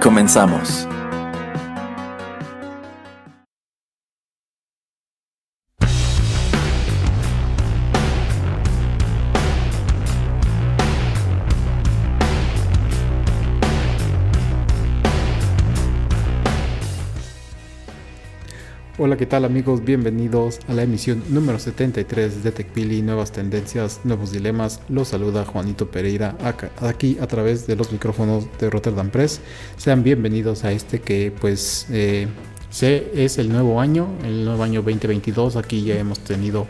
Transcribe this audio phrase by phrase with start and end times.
[0.00, 0.86] Comenzamos.
[19.16, 19.82] ¿Qué tal amigos?
[19.82, 24.80] Bienvenidos a la emisión número 73 de TechPili, nuevas tendencias, nuevos dilemas.
[24.90, 26.36] Los saluda Juanito Pereira
[26.82, 29.40] aquí a través de los micrófonos de Rotterdam Press.
[29.78, 32.28] Sean bienvenidos a este que pues eh,
[32.82, 35.56] es el nuevo año, el nuevo año 2022.
[35.56, 36.66] Aquí ya hemos tenido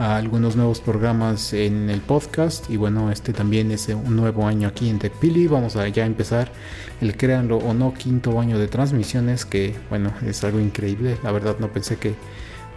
[0.00, 4.88] algunos nuevos programas en el podcast y bueno, este también es un nuevo año aquí
[4.88, 5.46] en TechPili.
[5.46, 6.50] Vamos a ya empezar
[7.02, 11.18] el créanlo o no quinto año de transmisiones que bueno, es algo increíble.
[11.22, 12.14] La verdad no pensé que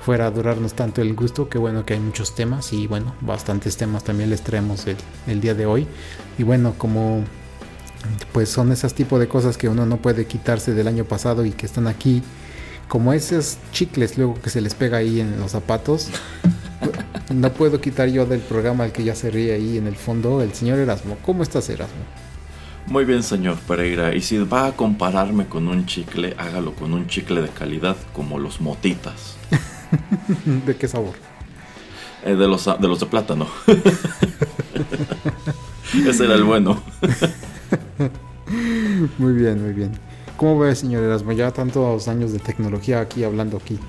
[0.01, 3.77] fuera a durarnos tanto el gusto, que bueno que hay muchos temas y bueno, bastantes
[3.77, 5.87] temas también les traemos el, el día de hoy.
[6.37, 7.23] Y bueno, como
[8.33, 11.51] pues son esas tipo de cosas que uno no puede quitarse del año pasado y
[11.51, 12.21] que están aquí
[12.89, 16.09] como esos chicles luego que se les pega ahí en los zapatos
[17.33, 20.41] no puedo quitar yo del programa el que ya se ríe ahí en el fondo,
[20.41, 21.17] el señor Erasmo.
[21.23, 22.03] ¿Cómo estás, Erasmo?
[22.87, 24.13] Muy bien, señor Pereira.
[24.13, 28.39] Y si va a compararme con un chicle, hágalo con un chicle de calidad como
[28.39, 29.37] los motitas.
[30.65, 31.13] ¿De qué sabor?
[32.25, 33.47] Eh, de, los, de los de plátano.
[36.07, 36.81] Ese era el bueno.
[39.17, 39.91] muy bien, muy bien.
[40.37, 41.31] ¿Cómo ve, señor Erasmo?
[41.31, 43.79] Ya tantos años de tecnología aquí hablando aquí.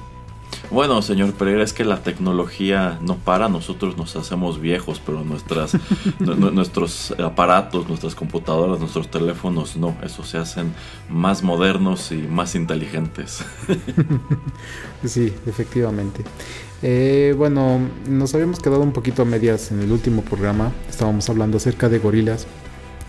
[0.70, 5.76] Bueno, señor Pereira, es que la tecnología no para, nosotros nos hacemos viejos, pero nuestras,
[6.18, 10.74] nuestros aparatos, nuestras computadoras, nuestros teléfonos no, eso se hacen
[11.08, 13.44] más modernos y más inteligentes.
[15.04, 16.24] Sí, efectivamente.
[16.82, 17.78] Eh, bueno,
[18.08, 21.98] nos habíamos quedado un poquito a medias en el último programa, estábamos hablando acerca de
[21.98, 22.46] gorilas,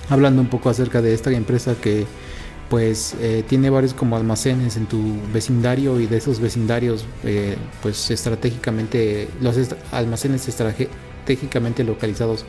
[0.09, 2.05] hablando un poco acerca de esta empresa que
[2.69, 5.01] pues eh, tiene varios como almacenes en tu
[5.33, 9.55] vecindario y de esos vecindarios eh, pues estratégicamente los
[9.91, 12.45] almacenes estratégicamente localizados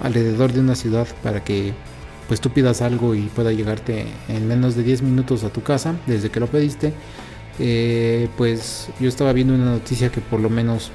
[0.00, 1.74] alrededor de una ciudad para que
[2.28, 5.94] pues tú pidas algo y pueda llegarte en menos de 10 minutos a tu casa
[6.06, 6.92] desde que lo pediste.
[7.58, 10.92] Eh, pues yo estaba viendo una noticia que por lo menos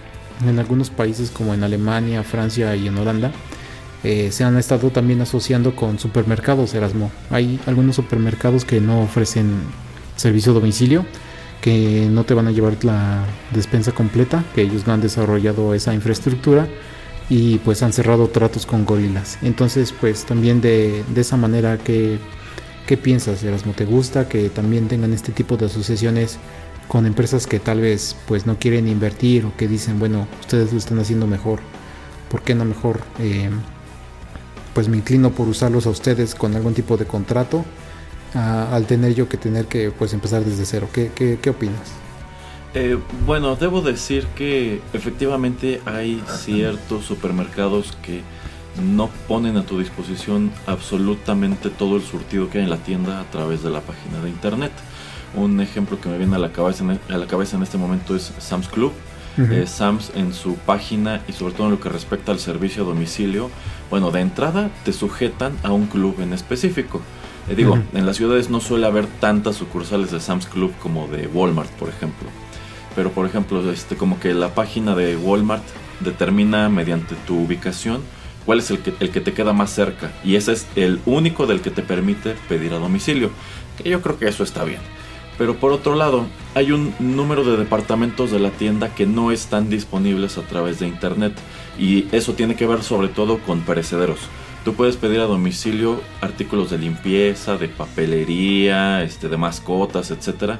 [0.47, 3.31] en algunos países como en Alemania, Francia y en Holanda
[4.03, 7.11] eh, se han estado también asociando con supermercados Erasmo.
[7.29, 9.61] Hay algunos supermercados que no ofrecen
[10.15, 11.05] servicio a domicilio,
[11.61, 15.93] que no te van a llevar la despensa completa, que ellos no han desarrollado esa
[15.93, 16.67] infraestructura
[17.29, 19.37] y pues han cerrado tratos con gorilas.
[19.41, 22.19] Entonces pues también de, de esa manera que...
[22.85, 23.71] ¿Qué piensas, Erasmo?
[23.71, 26.37] ¿Te gusta que también tengan este tipo de asociaciones
[26.89, 30.77] con empresas que tal vez pues no quieren invertir o que dicen, bueno, ustedes lo
[30.77, 31.59] están haciendo mejor,
[32.29, 33.49] ¿por qué no mejor eh,
[34.73, 37.65] pues me inclino por usarlos a ustedes con algún tipo de contrato
[38.33, 40.89] al tener yo que tener que pues empezar desde cero.
[40.91, 41.91] ¿Qué, qué, opinas?
[42.73, 48.21] Eh, bueno, debo decir que efectivamente hay ciertos supermercados que
[48.81, 53.25] no ponen a tu disposición absolutamente todo el surtido que hay en la tienda a
[53.25, 54.71] través de la página de internet.
[55.35, 58.33] Un ejemplo que me viene a la cabeza, a la cabeza en este momento es
[58.39, 58.93] Sam's Club
[59.37, 62.85] eh, Sams en su página y sobre todo en lo que respecta al servicio a
[62.85, 63.49] domicilio,
[63.89, 67.01] bueno, de entrada te sujetan a un club en específico.
[67.49, 71.27] Eh, digo, en las ciudades no suele haber tantas sucursales de Sam's Club como de
[71.27, 72.29] Walmart, por ejemplo.
[72.95, 75.63] Pero por ejemplo, este, como que la página de Walmart
[75.99, 78.01] determina mediante tu ubicación
[78.45, 80.11] cuál es el que, el que te queda más cerca.
[80.23, 83.31] Y ese es el único del que te permite pedir a domicilio.
[83.77, 84.81] Que yo creo que eso está bien.
[85.37, 86.25] Pero por otro lado,
[86.55, 90.87] hay un número de departamentos de la tienda que no están disponibles a través de
[90.87, 91.33] internet
[91.79, 94.19] y eso tiene que ver sobre todo con perecederos.
[94.63, 100.53] Tú puedes pedir a domicilio artículos de limpieza, de papelería, este, de mascotas, etc.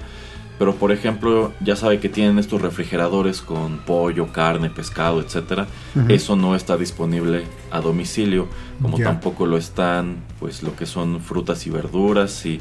[0.60, 5.68] Pero por ejemplo, ya sabe que tienen estos refrigeradores con pollo, carne, pescado, etc.
[6.10, 8.48] Eso no está disponible a domicilio,
[8.82, 12.60] como tampoco lo están pues lo que son frutas y verduras y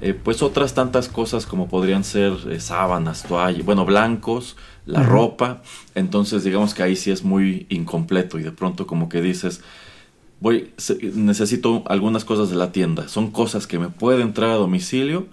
[0.00, 4.56] eh, pues otras tantas cosas como podrían ser eh, sábanas, toallas, bueno, blancos,
[4.86, 5.62] la ropa.
[5.94, 9.62] Entonces digamos que ahí sí es muy incompleto y de pronto como que dices,
[10.40, 10.72] voy,
[11.14, 13.08] necesito algunas cosas de la tienda.
[13.08, 15.26] Son cosas que me pueden traer a domicilio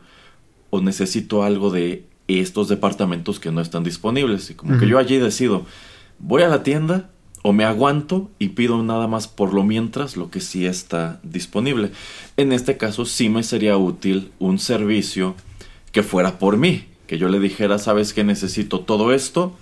[0.69, 4.49] o necesito algo de estos departamentos que no están disponibles.
[4.49, 5.65] Y como que yo allí decido,
[6.19, 7.09] voy a la tienda
[7.43, 11.91] o me aguanto y pido nada más por lo mientras lo que sí está disponible.
[12.37, 15.35] En este caso sí me sería útil un servicio
[15.91, 19.55] que fuera por mí, que yo le dijera, sabes que necesito todo esto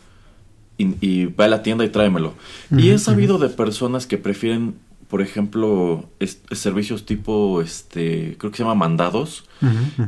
[0.78, 2.34] y, y va a la tienda y tráemelo.
[2.72, 4.76] y he sabido de personas que prefieren
[5.10, 6.08] por ejemplo,
[6.52, 9.46] servicios tipo, este, creo que se llama mandados,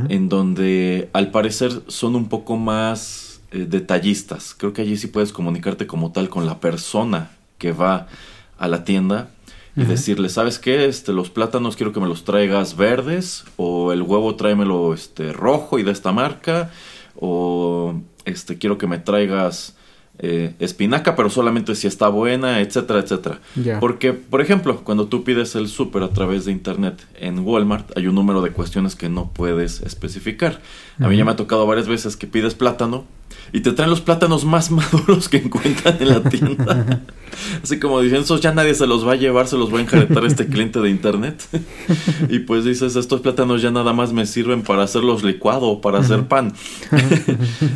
[0.09, 4.53] en donde al parecer son un poco más eh, detallistas.
[4.55, 8.07] Creo que allí sí puedes comunicarte como tal con la persona que va
[8.57, 9.29] a la tienda
[9.75, 10.85] y decirle, ¿sabes qué?
[10.85, 15.79] Este, los plátanos quiero que me los traigas verdes o el huevo tráemelo este, rojo
[15.79, 16.71] y de esta marca
[17.15, 17.93] o
[18.25, 19.77] este, quiero que me traigas
[20.19, 23.39] eh, espinaca, pero solamente si está buena, etcétera, etcétera.
[23.79, 28.07] Porque, por ejemplo, cuando tú pides el súper a través de internet en Walmart, hay
[28.07, 30.59] un número de cuestiones que no puedes especificar.
[30.99, 33.05] A mí ya me ha tocado varias veces que pides plátano
[33.53, 37.01] y te traen los plátanos más maduros que encuentran en la tienda.
[37.63, 39.81] Así como dicen, esos ya nadie se los va a llevar, se los va a
[39.81, 41.41] enjaretar este cliente de internet.
[42.29, 45.99] y pues dices, estos plátanos ya nada más me sirven para hacerlos licuado o para
[45.99, 46.53] hacer pan.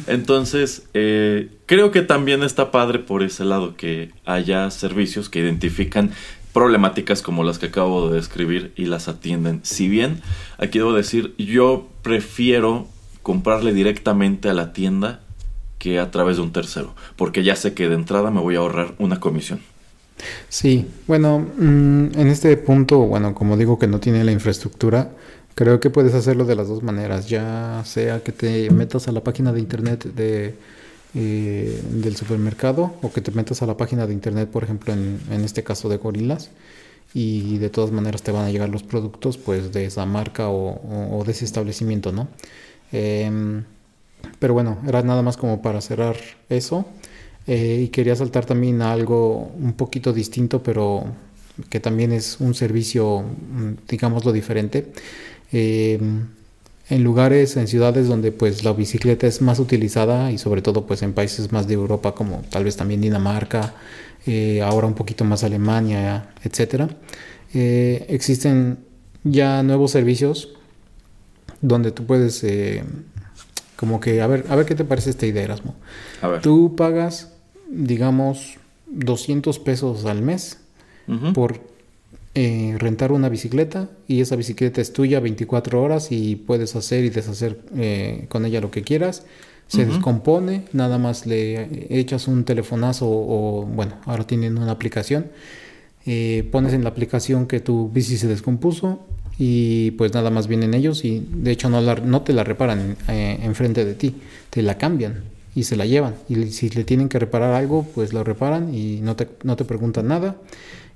[0.08, 6.12] Entonces, eh, creo que también está padre por ese lado que haya servicios que identifican
[6.54, 9.60] problemáticas como las que acabo de describir y las atienden.
[9.64, 10.22] Si bien,
[10.58, 12.88] aquí debo decir, yo prefiero
[13.24, 15.25] comprarle directamente a la tienda
[15.86, 18.60] que a través de un tercero, porque ya sé que de entrada me voy a
[18.60, 19.60] ahorrar una comisión.
[20.50, 25.12] Sí, bueno, mm, en este punto, bueno, como digo que no tiene la infraestructura,
[25.54, 29.24] creo que puedes hacerlo de las dos maneras, ya sea que te metas a la
[29.24, 30.56] página de internet de,
[31.14, 35.20] eh, del supermercado o que te metas a la página de internet, por ejemplo, en,
[35.30, 36.50] en este caso de Gorilas,
[37.14, 41.24] y de todas maneras te van a llegar los productos pues de esa marca o,
[41.24, 42.28] de ese establecimiento, ¿no?
[42.92, 43.62] Eh,
[44.40, 46.16] pero bueno, era nada más como para cerrar
[46.50, 46.86] eso.
[47.48, 51.06] Eh, y quería saltar también algo un poquito distinto, pero
[51.70, 54.92] que también es un servicio, mm, digámoslo, diferente.
[55.52, 56.00] Eh,
[56.90, 61.02] en lugares, en ciudades donde pues la bicicleta es más utilizada y sobre todo pues
[61.02, 63.74] en países más de Europa como tal vez también Dinamarca,
[64.28, 66.90] eh, ahora un poquito más Alemania, etcétera,
[67.54, 68.80] existen
[69.24, 70.50] ya nuevos servicios
[71.62, 72.44] donde tú puedes
[73.76, 75.76] como que, a ver, a ver qué te parece esta idea, Erasmo.
[76.22, 76.42] A ver.
[76.42, 77.34] Tú pagas,
[77.70, 78.58] digamos,
[78.88, 80.60] 200 pesos al mes
[81.34, 81.60] por
[82.34, 87.10] eh, rentar una bicicleta y esa bicicleta es tuya 24 horas y puedes hacer y
[87.10, 89.26] deshacer eh, con ella lo que quieras.
[89.68, 95.28] Se descompone, nada más le echas un telefonazo o, bueno, ahora tienen una aplicación.
[96.06, 99.00] Eh, pones en la aplicación que tu bici se descompuso
[99.38, 102.96] y pues nada más vienen ellos y de hecho no, la, no te la reparan
[103.08, 104.16] eh, enfrente de ti,
[104.50, 105.24] te la cambian
[105.54, 106.16] y se la llevan.
[106.30, 109.66] Y si le tienen que reparar algo pues lo reparan y no te, no te
[109.66, 110.38] preguntan nada.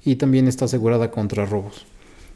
[0.06, 1.86] Y también está asegurada contra robos.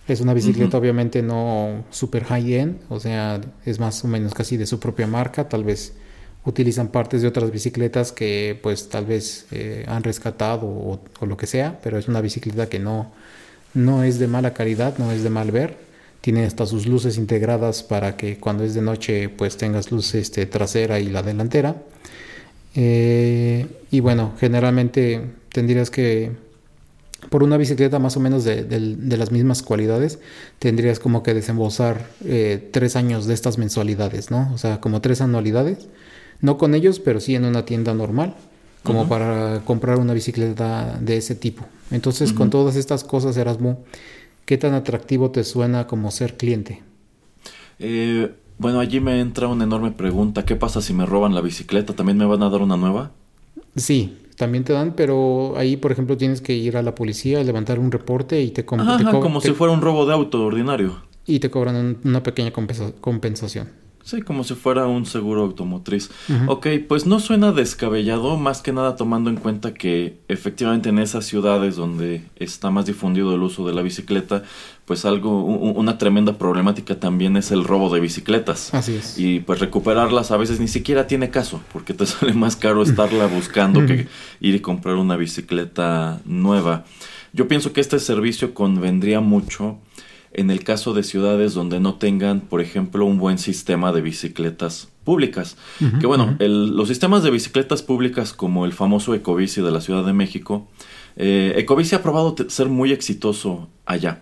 [0.06, 4.58] Es una bicicleta obviamente no super high end, o sea, es más o menos casi
[4.58, 5.94] de su propia marca, tal vez
[6.44, 11.38] utilizan partes de otras bicicletas que pues tal vez eh, han rescatado o, o, lo
[11.38, 13.14] que sea, pero es una bicicleta que no,
[13.74, 15.78] no es de mala calidad, no es de mal ver
[16.24, 20.46] tiene hasta sus luces integradas para que cuando es de noche pues tengas luz este,
[20.46, 21.84] trasera y la delantera.
[22.76, 25.20] Eh, y bueno, generalmente
[25.52, 26.32] tendrías que,
[27.30, 28.66] por una bicicleta más o menos de,
[29.18, 30.20] las mismas cualidades,
[30.60, 34.50] tendrías como que desembolsar eh, tres años de estas mensualidades, ¿no?
[34.54, 35.90] O sea, como tres anualidades.
[36.40, 38.34] No con ellos, pero sí en una tienda normal,
[38.82, 41.66] como para comprar una bicicleta de ese tipo.
[41.92, 43.84] Entonces, con todas estas cosas, Erasmo,
[44.46, 46.84] ¿Qué tan atractivo te suena como ser cliente?
[47.80, 50.46] Eh, bueno, allí me entra una enorme pregunta.
[50.46, 51.94] ¿Qué pasa si me roban la bicicleta?
[51.94, 53.12] ¿También me van a dar una nueva?
[53.76, 57.80] Sí, también te dan, pero ahí, por ejemplo, tienes que ir a la policía, levantar
[57.80, 59.04] un reporte y te, cobran.
[59.22, 61.04] como si fuera un robo de auto ordinario.
[61.26, 63.83] Y te cobran una pequeña compensación.
[64.04, 66.12] Sí, como si fuera un seguro automotriz.
[66.48, 71.26] Ok, pues no suena descabellado, más que nada tomando en cuenta que efectivamente en esas
[71.26, 74.44] ciudades donde está más difundido el uso de la bicicleta,
[74.86, 78.74] pues algo, una tremenda problemática también es el robo de bicicletas.
[78.74, 79.18] Así es.
[79.18, 83.28] Y pues recuperarlas a veces ni siquiera tiene caso, porque te sale más caro estarla
[83.28, 84.08] buscando que
[84.42, 86.84] ir y comprar una bicicleta nueva.
[87.32, 89.78] Yo pienso que este servicio convendría mucho
[90.34, 94.90] en el caso de ciudades donde no tengan, por ejemplo, un buen sistema de bicicletas
[95.04, 95.58] públicas.
[96.00, 100.14] que bueno, los sistemas de bicicletas públicas como el famoso Ecobici de la Ciudad de
[100.14, 100.68] México,
[101.16, 104.22] eh, Ecobici ha probado ser muy exitoso allá.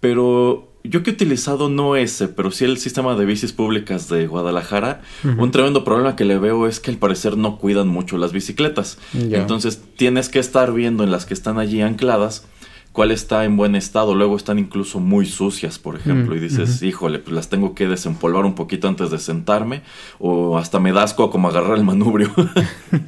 [0.00, 4.26] Pero yo que he utilizado no ese, pero sí el sistema de bicis públicas de
[4.26, 5.02] Guadalajara,
[5.38, 8.98] un tremendo problema que le veo es que al parecer no cuidan mucho las bicicletas.
[9.14, 12.46] Entonces tienes que estar viendo en las que están allí ancladas
[12.92, 14.14] cuál está en buen estado.
[14.14, 18.44] Luego están incluso muy sucias, por ejemplo, y dices, híjole, pues las tengo que desempolvar
[18.44, 19.82] un poquito antes de sentarme,
[20.18, 22.30] o hasta me dasco como agarrar el manubrio.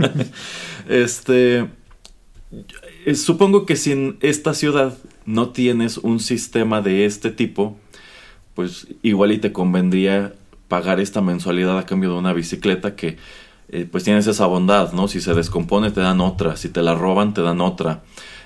[0.88, 1.68] este.
[3.06, 7.76] Eh, supongo que si en esta ciudad no tienes un sistema de este tipo,
[8.54, 10.34] pues igual y te convendría
[10.68, 13.16] pagar esta mensualidad a cambio de una bicicleta que
[13.68, 15.08] eh, pues tienes esa bondad, ¿no?
[15.08, 18.02] Si se descompone te dan otra, si te la roban te dan otra.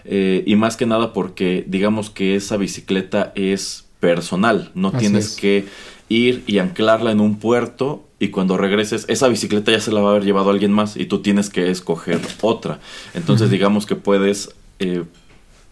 [0.09, 5.67] Eh, y más que nada porque digamos que esa bicicleta es personal, no tienes que
[6.09, 10.09] ir y anclarla en un puerto y cuando regreses esa bicicleta ya se la va
[10.09, 12.79] a haber llevado alguien más y tú tienes que escoger otra.
[13.15, 15.05] Entonces digamos que puedes eh,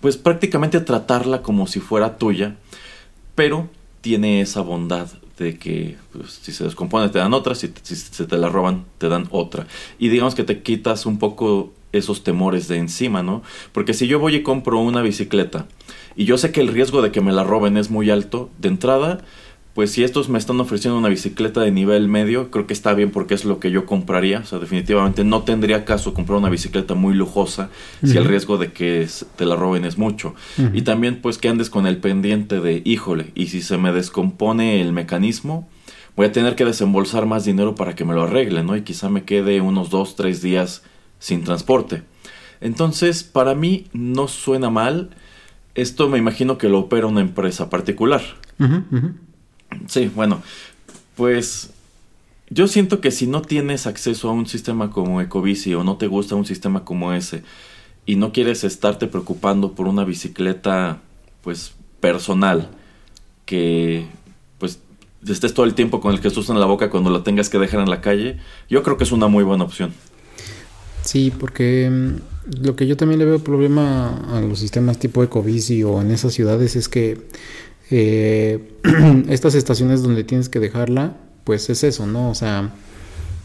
[0.00, 2.56] pues prácticamente tratarla como si fuera tuya,
[3.34, 3.68] pero
[4.00, 8.26] tiene esa bondad de que pues, si se descompone te dan otra, si, si, se
[8.26, 9.66] te la roban te dan otra.
[9.98, 13.42] Y digamos que te quitas un poco esos temores de encima, ¿no?
[13.72, 15.66] Porque si yo voy y compro una bicicleta
[16.16, 18.68] y yo sé que el riesgo de que me la roben es muy alto, de
[18.68, 19.24] entrada
[19.74, 23.10] pues si estos me están ofreciendo una bicicleta de nivel medio, creo que está bien
[23.10, 24.38] porque es lo que yo compraría.
[24.38, 27.70] O sea, definitivamente no tendría caso comprar una bicicleta muy lujosa
[28.04, 30.36] si el riesgo de que te la roben es mucho.
[30.72, 34.80] Y también pues que andes con el pendiente de, híjole, y si se me descompone
[34.80, 35.68] el mecanismo,
[36.14, 38.76] voy a tener que desembolsar más dinero para que me lo arreglen, ¿no?
[38.76, 40.84] Y quizá me quede unos dos, tres días
[41.18, 42.02] sin transporte.
[42.61, 45.11] Entonces, para mí no suena mal.
[45.75, 48.23] Esto me imagino que lo opera una empresa particular.
[49.88, 50.42] Sí, bueno,
[51.16, 51.73] pues
[52.50, 56.06] yo siento que si no tienes acceso a un sistema como Ecobici o no te
[56.06, 57.42] gusta un sistema como ese
[58.06, 61.00] y no quieres estarte preocupando por una bicicleta
[61.42, 62.71] pues personal
[63.47, 64.06] que
[64.59, 64.80] pues
[65.26, 67.80] estés todo el tiempo con el que en la boca cuando la tengas que dejar
[67.80, 69.92] en la calle, yo creo que es una muy buena opción.
[71.04, 75.82] Sí, porque mm, lo que yo también le veo problema a los sistemas tipo Ecobici
[75.82, 77.26] o en esas ciudades es que
[77.90, 78.73] eh,
[79.28, 82.30] estas estaciones donde tienes que dejarla, pues es eso, ¿no?
[82.30, 82.75] O sea,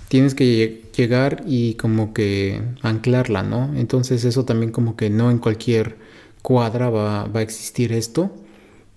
[0.07, 3.73] tienes que llegar y como que anclarla, ¿no?
[3.75, 5.97] Entonces eso también como que no en cualquier
[6.41, 8.31] cuadra va, a existir esto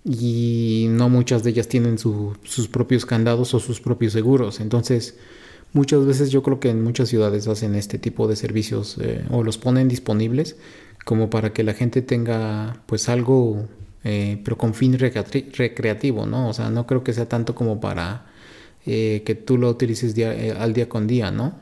[0.04, 4.60] y no muchas de ellas tienen sus propios candados o sus propios seguros.
[4.60, 5.16] Entonces,
[5.72, 9.42] muchas veces yo creo que en muchas ciudades hacen este tipo de servicios eh, o
[9.42, 10.56] los ponen disponibles
[11.04, 13.66] como para que la gente tenga pues algo
[14.04, 16.48] eh, pero con fin recreativo, ¿no?
[16.48, 18.26] O sea, no creo que sea tanto como para
[18.84, 21.54] eh, que tú lo utilices eh, al día con día, ¿no?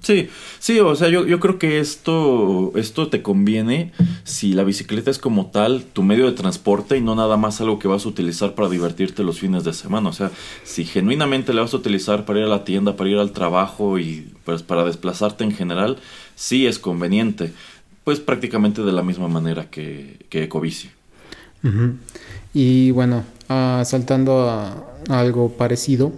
[0.00, 0.28] Sí,
[0.58, 3.92] sí, o sea, yo, yo, creo que esto, esto te conviene
[4.24, 7.78] si la bicicleta es como tal tu medio de transporte y no nada más algo
[7.78, 10.10] que vas a utilizar para divertirte los fines de semana.
[10.10, 10.30] O sea,
[10.62, 13.98] si genuinamente le vas a utilizar para ir a la tienda, para ir al trabajo
[13.98, 15.96] y pues para desplazarte en general,
[16.34, 17.52] sí es conveniente
[18.04, 20.90] pues prácticamente de la misma manera que, que Ecobici.
[22.52, 26.12] Y bueno, ah, saltando a, algo parecido,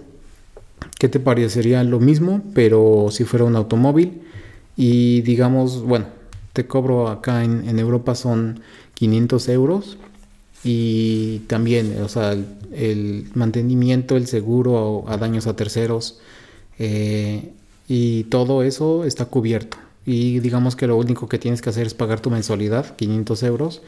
[0.99, 4.21] ¿qué te parecería lo mismo, pero si fuera un automóvil?
[4.75, 6.05] Y digamos, bueno,
[6.53, 8.61] te cobro acá en, Europa son
[8.95, 9.97] 500 euros
[10.63, 12.35] y también, o sea,
[12.73, 16.19] el, mantenimiento, el seguro a, daños a terceros
[16.79, 17.51] eh,
[17.87, 21.93] y todo eso está cubierto y digamos que lo único que tienes que hacer es
[21.93, 23.81] pagar tu mensualidad, 500 euros,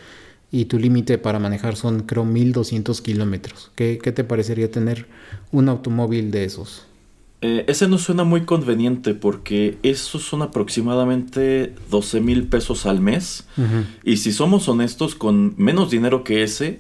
[0.52, 3.72] y tu límite para manejar son creo 1200 kilómetros.
[3.76, 5.08] ¿Qué, te parecería tener
[5.52, 6.86] un automóvil de esos?
[7.42, 13.48] Eh, ese no suena muy conveniente porque esos son aproximadamente 12 mil pesos al mes.
[14.04, 16.80] Y si somos honestos, con menos dinero que ese,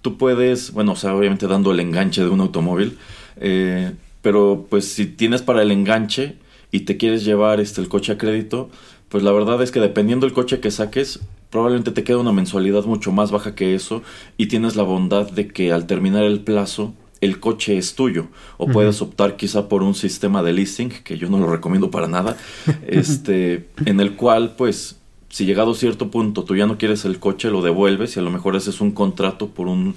[0.00, 2.98] tú puedes, bueno, o sea, obviamente dando el enganche de un automóvil,
[3.36, 6.36] eh, pero pues si tienes para el enganche,
[6.70, 8.70] y te quieres llevar este, el coche a crédito,
[9.08, 12.84] pues la verdad es que dependiendo del coche que saques, probablemente te queda una mensualidad
[12.84, 14.02] mucho más baja que eso
[14.36, 18.68] y tienes la bondad de que al terminar el plazo el coche es tuyo o
[18.68, 22.36] puedes optar quizá por un sistema de leasing que yo no lo recomiendo para nada
[22.86, 24.98] este en el cual pues
[25.28, 28.22] si llegado a cierto punto tú ya no quieres el coche lo devuelves y a
[28.22, 29.96] lo mejor haces un contrato por un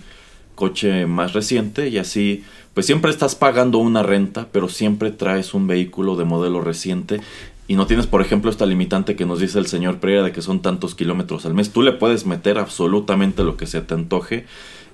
[0.56, 5.68] coche más reciente y así pues siempre estás pagando una renta, pero siempre traes un
[5.68, 7.20] vehículo de modelo reciente
[7.68, 10.42] y no tienes, por ejemplo, esta limitante que nos dice el señor Pereira de que
[10.42, 11.72] son tantos kilómetros al mes.
[11.72, 14.46] Tú le puedes meter absolutamente lo que se te antoje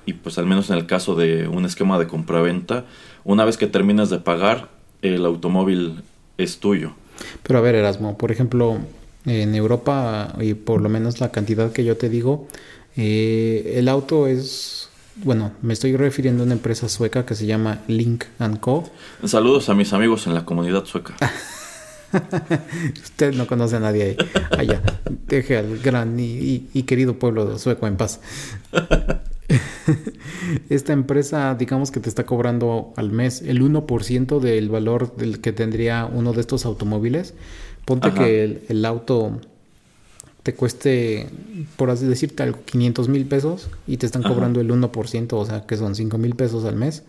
[0.05, 2.85] y pues al menos en el caso de un esquema de compraventa,
[3.23, 4.69] una vez que terminas de pagar,
[5.01, 6.01] el automóvil
[6.37, 6.93] es tuyo.
[7.43, 8.77] Pero a ver, Erasmo, por ejemplo,
[9.25, 12.47] en Europa, y por lo menos la cantidad que yo te digo,
[12.99, 17.83] Eh, el auto es, bueno, me estoy refiriendo a una empresa sueca que se llama
[17.87, 18.23] Link
[18.59, 18.89] Co.
[19.23, 21.15] Saludos a mis amigos en la comunidad sueca.
[23.03, 24.17] Usted no conoce a nadie ahí.
[24.57, 24.81] Allá.
[25.27, 28.19] Deje al gran y, y querido pueblo sueco en paz.
[30.69, 35.53] Esta empresa, digamos que te está cobrando al mes el 1% del valor del que
[35.53, 37.33] tendría uno de estos automóviles.
[37.85, 39.39] Ponte que el, auto
[40.43, 41.27] te cueste,
[41.77, 45.65] por así decirte, algo, 500 mil pesos y te están cobrando el 1%, o sea
[45.65, 47.03] que son 5 mil pesos al mes.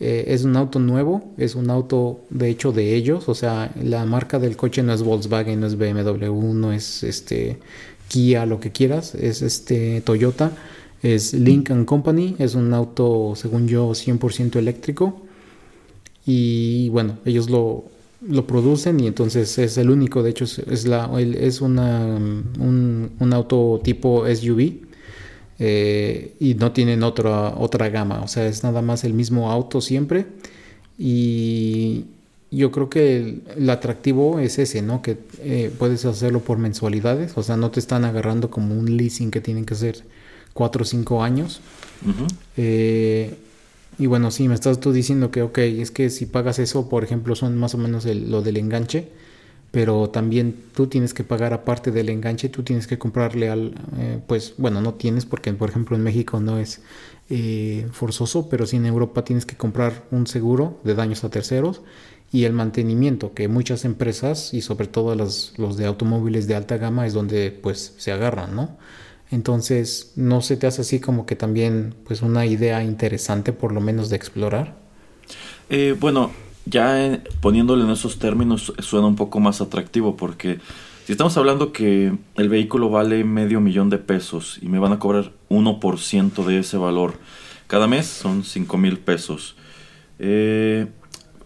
[0.00, 4.06] Eh, es un auto nuevo, es un auto de hecho de ellos, o sea, la
[4.06, 7.58] marca del coche no es Volkswagen, no es BMW, no es este
[8.08, 10.52] Kia, lo que quieras, es este Toyota.
[11.02, 15.22] Es Lincoln Company, es un auto, según yo, 100% eléctrico.
[16.26, 17.84] Y bueno, ellos lo,
[18.26, 22.04] lo, producen y entonces es el único, de hecho, es, la, es una,
[22.58, 24.89] un, un auto tipo SUV.
[25.62, 29.82] Eh, y no tienen otra, otra gama, o sea, es nada más el mismo auto
[29.82, 30.26] siempre.
[30.98, 32.06] Y
[32.50, 35.02] yo creo que el, atractivo es ese, ¿no?
[35.02, 39.30] Que eh, puedes hacerlo por mensualidades, o sea, no te están agarrando como un leasing
[39.30, 40.02] que tienen que ser
[40.54, 41.60] 4 o 5 años.
[42.56, 43.34] Eh,
[43.98, 47.04] y bueno, sí, me estás tú diciendo que, ok, es que si pagas eso, por
[47.04, 49.08] ejemplo, son más o menos lo del enganche,
[49.70, 54.20] pero también tú tienes que pagar aparte del enganche, tú tienes que comprarle al, eh,
[54.26, 56.80] pues bueno, no tienes porque, por ejemplo, en México no es
[57.28, 61.82] eh, forzoso, pero sí en Europa tienes que comprar un seguro de daños a terceros
[62.32, 66.76] y el mantenimiento, que muchas empresas y sobre todo los, los de automóviles de alta
[66.76, 68.76] gama es donde pues se agarran, ¿no?
[69.30, 73.80] Entonces, ¿no se te hace así como que también pues una idea interesante por lo
[73.80, 74.76] menos de explorar?
[75.68, 76.32] Eh, bueno,
[76.70, 80.60] ya poniéndole en esos términos suena un poco más atractivo porque
[81.04, 84.98] si estamos hablando que el vehículo vale medio millón de pesos y me van a
[84.98, 87.14] cobrar 1% de ese valor
[87.66, 89.54] cada mes son 5 mil pesos.
[90.18, 90.88] Eh,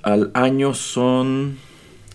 [0.03, 1.59] al año son...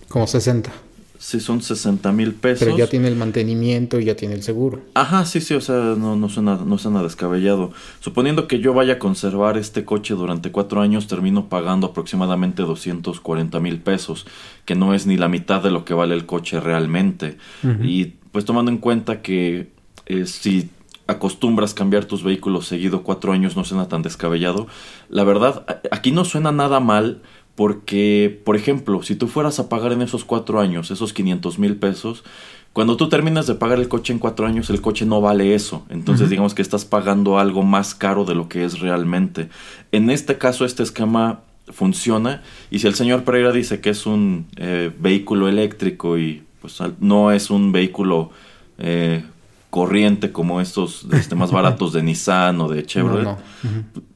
[0.08, 0.89] Como 60
[1.20, 2.66] sí son 60 mil pesos.
[2.66, 4.82] Pero ya tiene el mantenimiento y ya tiene el seguro.
[4.94, 7.72] Ajá, sí, sí, o sea, no, no, suena, no suena descabellado.
[8.00, 13.60] Suponiendo que yo vaya a conservar este coche durante cuatro años, termino pagando aproximadamente 240
[13.60, 14.26] mil pesos,
[14.64, 17.38] que no es ni la mitad de lo que vale el coche realmente.
[17.84, 19.72] Y pues tomando en cuenta que
[20.06, 20.70] eh, si
[21.06, 24.68] acostumbras cambiar tus vehículos seguido cuatro años no suena tan descabellado,
[25.10, 27.22] la verdad, aquí no suena nada mal
[27.60, 31.76] porque, por ejemplo, si tú fueras a pagar en esos cuatro años esos 500 mil
[31.76, 32.24] pesos,
[32.72, 35.86] cuando tú terminas de pagar el coche en cuatro años, el coche no vale eso.
[35.90, 39.50] Entonces, digamos que estás pagando algo más caro de lo que es realmente.
[39.92, 42.44] En este caso, este esquema funciona.
[42.72, 47.34] Y si el señor Pereira dice que es un eh, vehículo eléctrico y pues no
[47.34, 48.32] es un vehículo
[48.78, 49.26] eh,
[49.70, 53.36] corriente como estos este, más baratos de Nissan o de Chevrolet,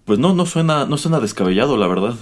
[0.06, 2.16] pues no, no suena, no suena descabellado, la verdad.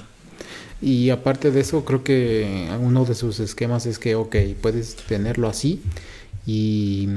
[0.81, 5.47] Y aparte de eso, creo que uno de sus esquemas es que, ok, puedes tenerlo
[5.47, 5.81] así
[6.45, 7.07] y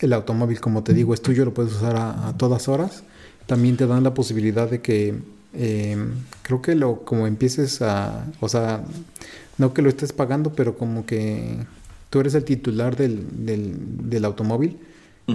[0.00, 3.02] el automóvil, como te digo, es tuyo, lo puedes usar a, todas horas.
[3.46, 5.14] También te dan la posibilidad de que,
[5.54, 8.84] em, creo que lo, como empieces a, o sea,
[9.56, 11.56] no que lo estés pagando, pero como que
[12.10, 13.76] tú eres el titular del, del,
[14.10, 14.78] del automóvil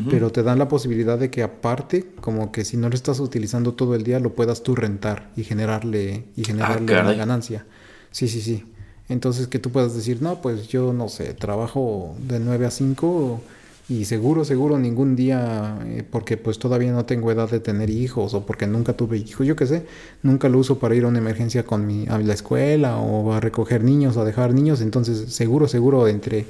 [0.09, 3.73] pero te dan la posibilidad de que aparte, como que si no lo estás utilizando
[3.73, 7.65] todo el día, lo puedas tú rentar y generarle, y generarle ah, una ganancia.
[8.09, 8.63] Sí, sí, sí.
[9.09, 13.41] Entonces que tú puedas decir, no, pues yo no sé, trabajo de 9 a 5
[13.89, 18.33] y seguro, seguro ningún día, eh, porque pues todavía no tengo edad de tener hijos
[18.33, 19.85] o porque nunca tuve hijos, yo qué sé,
[20.21, 23.41] nunca lo uso para ir a una emergencia con mi, a la escuela o a
[23.41, 26.45] recoger niños, a dejar niños, entonces seguro, seguro entre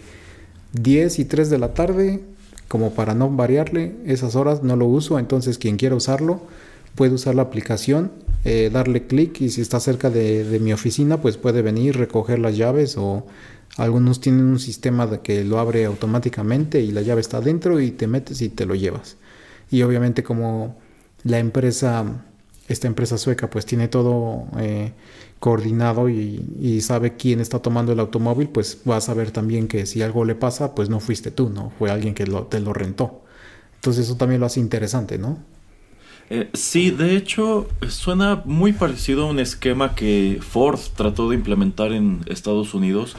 [0.74, 2.22] 10 y 3 de la tarde
[2.68, 6.42] como para no variarle esas horas no lo uso, entonces quien quiera usarlo
[6.96, 8.12] puede usar la aplicación,
[8.46, 12.58] eh, darle clic y si está cerca de, mi oficina pues puede venir, recoger las
[12.58, 13.26] llaves o
[13.78, 18.08] algunos tienen un sistema que lo abre automáticamente y la llave está adentro y te
[18.08, 19.18] metes y te lo llevas.
[19.72, 20.78] Y obviamente como
[21.24, 22.06] la empresa,
[22.68, 24.94] esta empresa sueca pues tiene todo eh,
[25.44, 30.02] coordinado y, sabe quién está tomando el automóvil, pues va a saber también que si
[30.02, 31.74] algo le pasa, pues no fuiste tú, ¿no?
[31.78, 33.24] Fue alguien que te lo rentó.
[33.76, 35.40] Entonces eso también lo hace interesante, ¿no?
[36.30, 41.92] Eh, sí, de hecho suena muy parecido a un esquema que Ford trató de implementar
[41.92, 43.18] en Estados Unidos,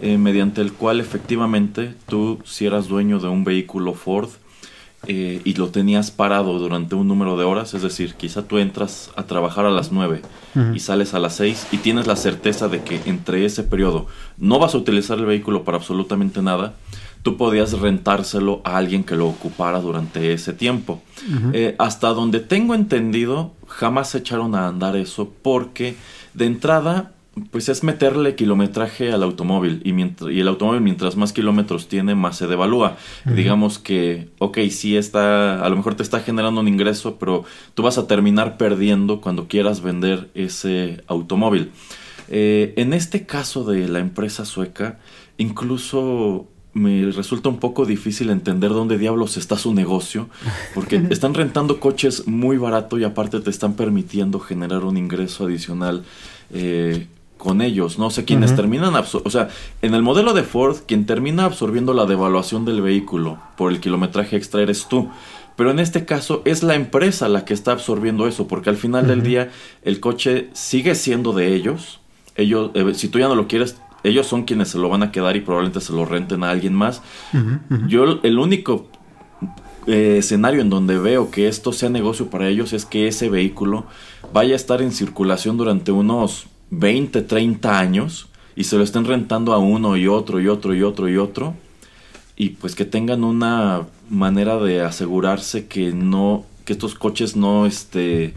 [0.00, 4.30] eh, mediante el cual efectivamente tú si eras dueño de un vehículo Ford,
[5.06, 9.10] eh, y lo tenías parado durante un número de horas, es decir, quizá tú entras
[9.14, 10.22] a trabajar a las 9
[10.74, 14.06] y sales a las 6 y tienes la certeza de que entre ese periodo
[14.38, 16.74] no vas a utilizar el vehículo para absolutamente nada,
[17.22, 21.00] tú podías rentárselo a alguien que lo ocupara durante ese tiempo.
[21.52, 25.96] Eh, hasta donde tengo entendido, jamás echaron a andar eso porque
[26.34, 27.12] de entrada
[27.50, 29.92] pues es meterle kilometraje al automóvil y,
[30.30, 32.96] y el automóvil mientras más kilómetros tiene más se devalúa.
[33.24, 37.82] Digamos que, ok, sí está, a lo mejor te está generando un ingreso, pero tú
[37.82, 41.70] vas a terminar perdiendo cuando quieras vender ese automóvil.
[42.28, 44.98] Eh, en este caso de la empresa sueca,
[45.38, 50.28] incluso me resulta un poco difícil entender dónde diablos está su negocio,
[50.74, 56.04] porque están rentando coches muy barato y aparte te están permitiendo generar un ingreso adicional
[56.52, 57.06] eh,
[57.38, 58.10] con ellos, ¿no?
[58.10, 59.48] sé quienes terminan, o sea,
[59.80, 64.36] en el modelo de Ford, quien termina absorbiendo la devaluación del vehículo por el kilometraje
[64.36, 65.08] extra eres tú.
[65.56, 69.06] Pero en este caso es la empresa la que está absorbiendo eso, porque al final
[69.08, 69.50] del día
[69.82, 72.00] el coche sigue siendo de ellos.
[72.36, 75.10] Ellos, eh, si tú ya no lo quieres, ellos son quienes se lo van a
[75.10, 77.02] quedar y probablemente se lo renten a alguien más.
[77.88, 78.88] Yo el único
[79.88, 83.86] eh, escenario en donde veo que esto sea negocio para ellos es que ese vehículo
[84.34, 89.52] vaya a estar en circulación durante unos 20, 30 años y se lo estén rentando
[89.52, 91.54] a uno y otro y otro y otro y otro
[92.36, 98.34] y pues que tengan una manera de asegurarse que no que estos coches no este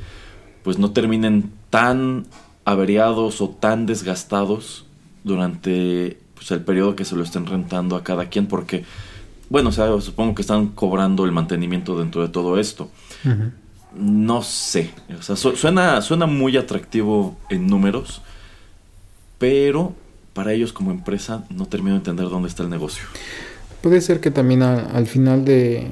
[0.63, 2.25] pues no terminen tan
[2.65, 4.85] averiados o tan desgastados
[5.23, 8.83] durante pues, el periodo que se lo estén rentando a cada quien porque
[9.51, 12.89] bueno, o sea, supongo que están cobrando el mantenimiento dentro de todo esto.
[13.95, 18.21] No sé, o sea, suena, suena muy atractivo en números,
[19.37, 19.93] pero
[20.33, 23.03] para ellos como empresa no termino de entender dónde está el negocio.
[23.81, 25.89] Puede ser que también al final de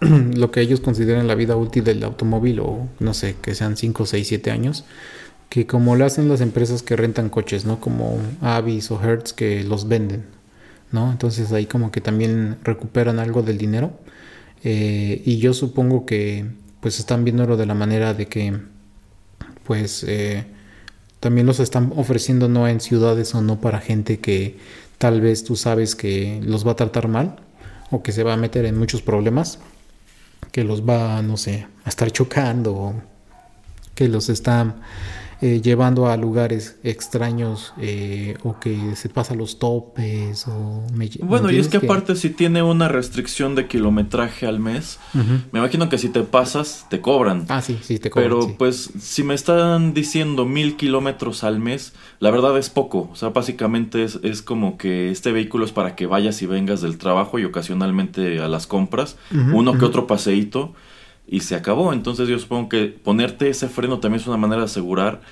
[0.00, 4.06] lo que ellos consideran la vida útil del automóvil, o no sé, que sean 5,
[4.06, 4.84] 6, 7 años,
[5.48, 7.80] que como lo hacen las empresas que rentan coches, ¿no?
[7.80, 10.24] Como Avis o Hertz que los venden,
[10.92, 11.10] ¿no?
[11.12, 13.92] Entonces ahí como que también recuperan algo del dinero.
[14.64, 16.46] Eh, y yo supongo que
[16.86, 18.60] pues están viéndolo de la manera de que
[19.64, 20.46] pues eh,
[21.18, 24.56] también los están ofreciendo no en ciudades o no para gente que
[24.96, 27.40] tal vez tú sabes que los va a tratar mal
[27.90, 29.58] o que se va a meter en muchos problemas,
[30.52, 32.94] que los va, no sé, a estar chocando,
[33.96, 34.76] que los está
[35.42, 40.82] eh, llevando a lugares extraños eh, o que se pasa los topes o
[41.22, 44.98] bueno y es que, aparte si tiene una restricción de kilometraje al mes
[45.52, 47.44] me imagino que si te pasas te cobran.
[47.48, 51.92] Ah sí sí te cobran pero pues si me están diciendo mil kilómetros al mes
[52.18, 53.10] la verdad es poco.
[53.12, 56.80] O sea básicamente es, es, como que este vehículo es para que vayas y vengas
[56.80, 59.16] del trabajo y ocasionalmente a las compras
[59.52, 60.74] uno que otro paseíto
[61.26, 61.92] y se acabó.
[61.92, 65.22] Entonces yo supongo que ponerte ese freno también es una manera de asegurar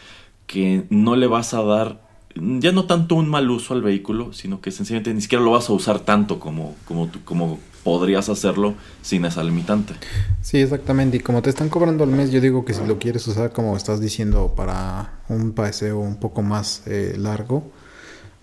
[0.46, 2.04] que no le vas a dar
[2.36, 5.68] ya no tanto un mal uso al vehículo, sino que sencillamente ni siquiera lo vas
[5.68, 9.94] a usar tanto como, como, como podrías hacerlo sin esa limitante.
[10.42, 11.18] Sí, exactamente.
[11.18, 13.76] Y como te están cobrando al mes, yo digo que si lo quieres usar como
[13.76, 17.70] estás diciendo para un paseo un poco más eh, largo,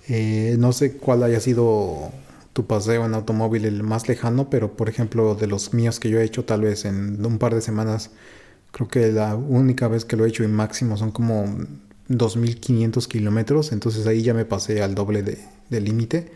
[0.08, 2.12] eh, no sé cuál haya sido
[2.54, 6.20] tu paseo en automóvil el más lejano, pero por ejemplo de los míos que yo
[6.20, 8.12] he hecho tal vez en un par de semanas,
[8.72, 11.46] creo que la única vez que lo he hecho y máximo son como
[12.10, 15.40] 2.500 kilómetros, entonces ahí ya me pasé al doble de,
[15.82, 16.32] límite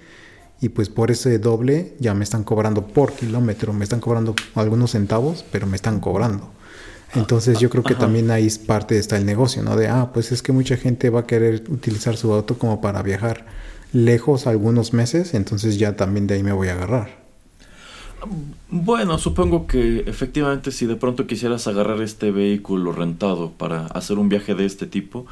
[0.62, 4.91] y pues por ese doble ya me están cobrando por kilómetro, me están cobrando algunos
[4.91, 6.51] centavos, pero me están cobrando.
[7.13, 9.75] Entonces yo creo que también ahí es parte está el negocio, ¿no?
[9.75, 13.01] De, ah, pues es que mucha gente va a querer utilizar su auto como para
[13.04, 13.45] viajar
[13.93, 17.26] lejos algunos meses, entonces ya también de ahí me voy a agarrar.
[18.69, 24.30] Bueno, supongo que efectivamente si de pronto quisieras agarrar este vehículo rentado para hacer un
[24.30, 25.26] viaje de este tipo,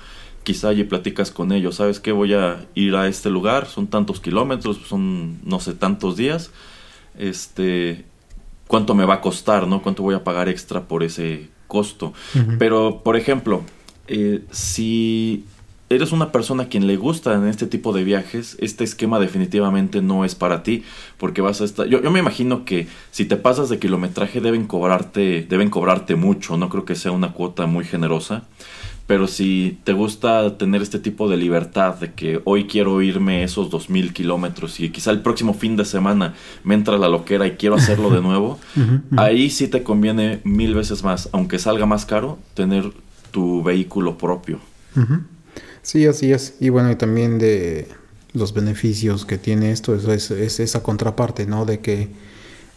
[0.44, 2.12] quizá allí platicas con ellos, ¿sabes qué?
[2.12, 6.52] Voy a ir a este lugar, son tantos kilómetros, son no sé tantos días,
[7.18, 8.06] este,
[8.68, 9.82] ¿cuánto me va a costar, no?
[9.82, 12.14] ¿Cuánto voy a pagar extra por ese costo?
[12.60, 13.64] Pero, por ejemplo,
[14.08, 15.46] eh, si
[15.96, 20.02] eres una persona a quien le gusta en este tipo de viajes, este esquema definitivamente
[20.02, 20.84] no es para ti,
[21.18, 21.88] porque vas a estar...
[21.88, 26.70] Yo, me imagino que si te pasas de kilometraje deben cobrarte, deben cobrarte mucho, no
[26.70, 28.44] creo que sea una cuota muy generosa,
[29.08, 33.70] pero si te gusta tener este tipo de libertad, de que hoy quiero irme esos
[33.70, 37.52] dos mil kilómetros y quizá el próximo fin de semana me entra la loquera y
[37.52, 38.60] quiero hacerlo de nuevo,
[39.18, 42.92] ahí sí te conviene mil veces más, aunque salga más caro, tener
[43.32, 44.60] tu vehículo propio.
[45.84, 46.56] Sí, así es.
[46.60, 47.88] Y bueno, y también de
[48.34, 51.66] los beneficios que tiene esto, eso es, esa contraparte, ¿no?
[51.66, 52.10] De que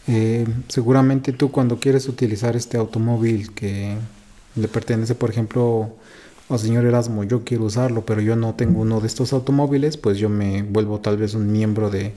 [0.07, 3.95] eh, seguramente tú cuando quieres utilizar este automóvil que
[4.55, 5.95] le pertenece, por ejemplo,
[6.49, 10.17] al señor Erasmo, yo quiero usarlo, pero yo no tengo uno de estos automóviles, pues
[10.17, 12.13] yo me vuelvo tal vez un miembro de,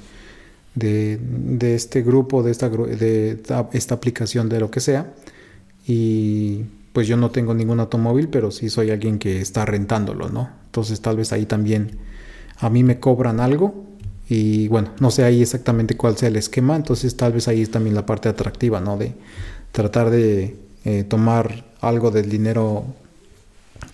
[0.74, 5.12] de, de este grupo, de esta, de esta aplicación, de lo que sea.
[5.86, 10.50] Y pues yo no tengo ningún automóvil, pero sí soy alguien que está rentándolo, ¿no?
[10.66, 11.98] Entonces tal vez ahí también
[12.58, 13.84] a mí me cobran algo
[14.28, 17.70] y bueno, no sé ahí exactamente cuál sea el esquema, entonces tal vez ahí es
[17.70, 18.96] también la parte atractiva, ¿no?
[18.96, 19.14] De
[19.72, 22.84] tratar de eh, tomar algo del dinero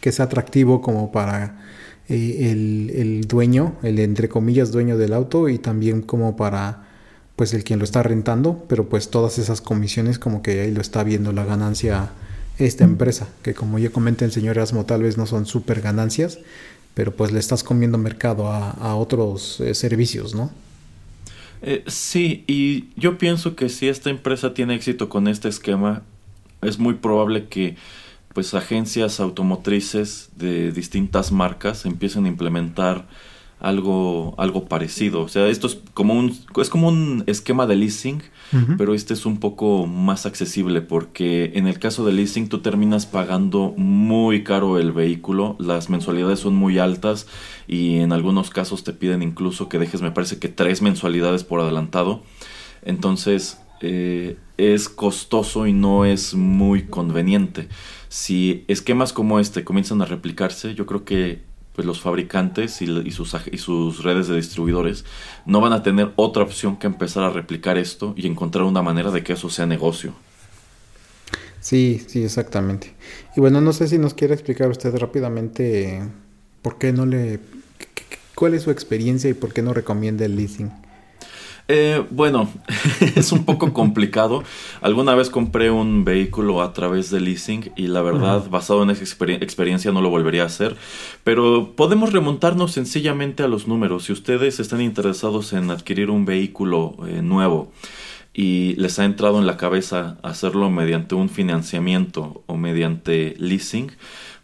[0.01, 1.65] que sea atractivo como para
[2.09, 6.87] eh, el, el, dueño, el entre comillas dueño del auto y también como para
[7.35, 10.81] pues el quien lo está rentando, pero pues todas esas comisiones como que ahí lo
[10.81, 12.11] está viendo la ganancia
[12.59, 16.39] esta empresa, que como ya comenté el señor Erasmo tal vez no son súper ganancias,
[16.95, 20.51] pero pues le estás comiendo mercado a, otros eh, servicios, ¿no?
[21.63, 26.03] Eh, sí, y yo pienso que si esta empresa tiene éxito con este esquema,
[26.63, 27.77] es muy probable que
[28.33, 33.07] pues agencias automotrices de distintas marcas empiecen a implementar
[33.61, 35.23] algo, algo parecido.
[35.23, 38.23] O sea, esto es como un, es como un esquema de leasing,
[38.79, 43.07] pero este es un poco más accesible porque en el caso de leasing tú terminas
[43.07, 47.27] pagando muy caro el vehículo, las mensualidades son muy altas
[47.67, 51.61] y en algunos casos te piden incluso que dejes, me parece que tres mensualidades por
[51.61, 52.23] adelantado.
[52.83, 57.69] Entonces, eh, es costoso y no es muy conveniente.
[58.09, 61.43] Si esquemas como este comienzan a replicarse, yo creo que
[61.77, 65.05] pues los fabricantes y, sus, y sus redes de distribuidores
[65.45, 69.11] no van a tener otra opción que empezar a replicar esto y encontrar una manera
[69.11, 70.15] de que eso sea negocio.
[71.61, 72.95] Sí, sí, exactamente.
[73.37, 76.03] Y bueno, no sé si nos quiere explicar usted rápidamente
[76.63, 77.41] por qué no le...
[78.35, 80.73] cuál es su experiencia y por qué no recomienda el leasing.
[81.69, 82.49] Eh, bueno,
[83.17, 84.45] es un poco complicado.
[84.81, 89.03] Alguna vez compré un vehículo a través de leasing y la verdad, basado en esa
[89.03, 90.77] experiencia, no lo volvería a hacer.
[91.25, 94.05] Pero podemos remontarnos sencillamente a los números.
[94.05, 97.73] Si ustedes están interesados en adquirir un vehículo eh, nuevo
[98.33, 103.91] y les ha entrado en la cabeza hacerlo mediante un financiamiento o mediante leasing,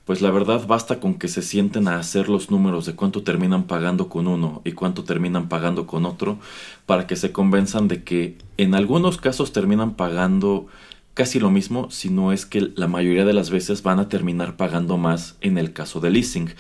[0.05, 3.65] pues la verdad basta con que se sienten a hacer los números de cuánto terminan
[3.65, 6.39] pagando con uno y cuánto terminan pagando con otro
[6.87, 10.67] para que se convenzan de que en algunos casos terminan pagando
[11.15, 14.57] casi lo mismo, si no es que la mayoría de las veces van a terminar
[14.57, 16.55] pagando más en el caso de leasing.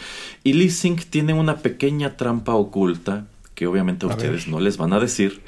[0.44, 5.00] Y leasing tiene una pequeña trampa oculta que obviamente a, ustedes no les van a
[5.00, 5.42] decir,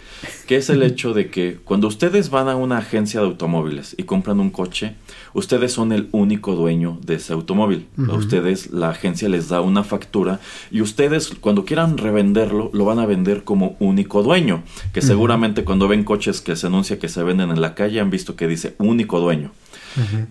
[0.47, 4.05] que es el hecho de que cuando ustedes van a una agencia de automóviles y
[4.05, 4.95] compran un coche,
[5.33, 7.87] ustedes son el único dueño de ese automóvil.
[8.09, 10.41] A ustedes la agencia les da una factura
[10.71, 14.63] y ustedes cuando quieran revenderlo lo van a vender como único dueño,
[14.93, 18.11] que seguramente cuando ven coches que se anuncia que se venden en la calle han
[18.11, 19.53] visto que dice único dueño.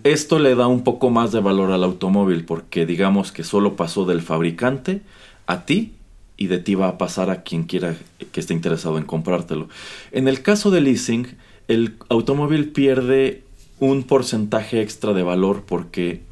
[0.04, 4.04] Esto le da un poco más de valor al automóvil porque digamos que solo pasó
[4.04, 5.02] del fabricante
[5.46, 5.94] a ti
[6.36, 7.96] y de ti va a pasar a quien quiera
[8.32, 9.68] que esté interesado en comprártelo.
[10.12, 11.28] En el caso de leasing,
[11.68, 13.42] el automóvil pierde
[13.80, 16.22] un porcentaje extra de valor porque,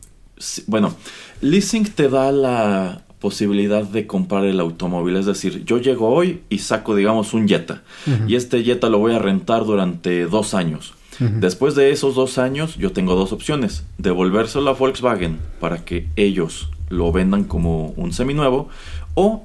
[0.67, 0.95] bueno,
[1.41, 5.17] leasing te da la posibilidad de comprar el automóvil.
[5.17, 7.83] Es decir, yo llego hoy y saco, digamos, un Jetta.
[8.27, 10.95] Y este Jetta lo voy a rentar durante dos años.
[11.21, 13.85] Después de esos dos años, yo tengo dos opciones.
[13.99, 18.69] Devolvérselo a Volkswagen para que ellos lo vendan como un seminuevo
[19.15, 19.45] o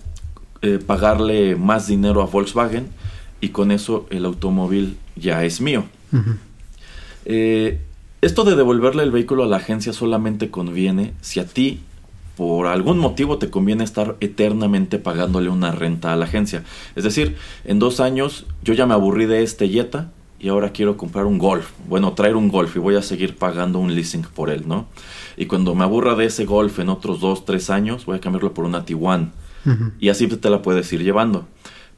[0.62, 2.88] eh, pagarle más dinero a Volkswagen
[3.42, 5.86] y con eso el automóvil ya es mío.
[7.26, 7.82] Eh,
[8.22, 11.82] esto de devolverle el vehículo a la agencia solamente conviene si a ti
[12.36, 16.64] por algún motivo te conviene estar eternamente pagándole una renta a la agencia.
[16.96, 20.98] Es decir, en dos años yo ya me aburrí de este Jetta y ahora quiero
[20.98, 21.72] comprar un Golf.
[21.88, 24.88] Bueno, traer un Golf y voy a seguir pagando un leasing por él, ¿no?
[25.36, 28.54] Y cuando me aburra de ese Golf en otros dos, tres años, voy a cambiarlo
[28.54, 28.86] por una
[30.00, 31.48] Y así te la puedes ir llevando.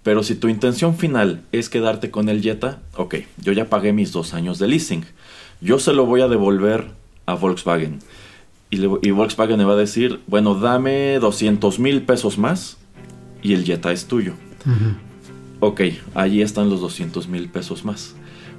[0.03, 4.11] Pero si tu intención final es quedarte con el Jetta, ok, yo ya pagué mis
[4.11, 5.05] dos años de leasing.
[5.61, 6.91] Yo se lo voy a devolver
[7.25, 7.99] a Volkswagen.
[8.71, 12.77] Y, Volkswagen me va a decir, bueno, dame 200 mil pesos más
[13.41, 14.33] y el Jetta es tuyo.
[15.59, 15.81] Ok,
[16.13, 18.15] allí están los 200 mil pesos más.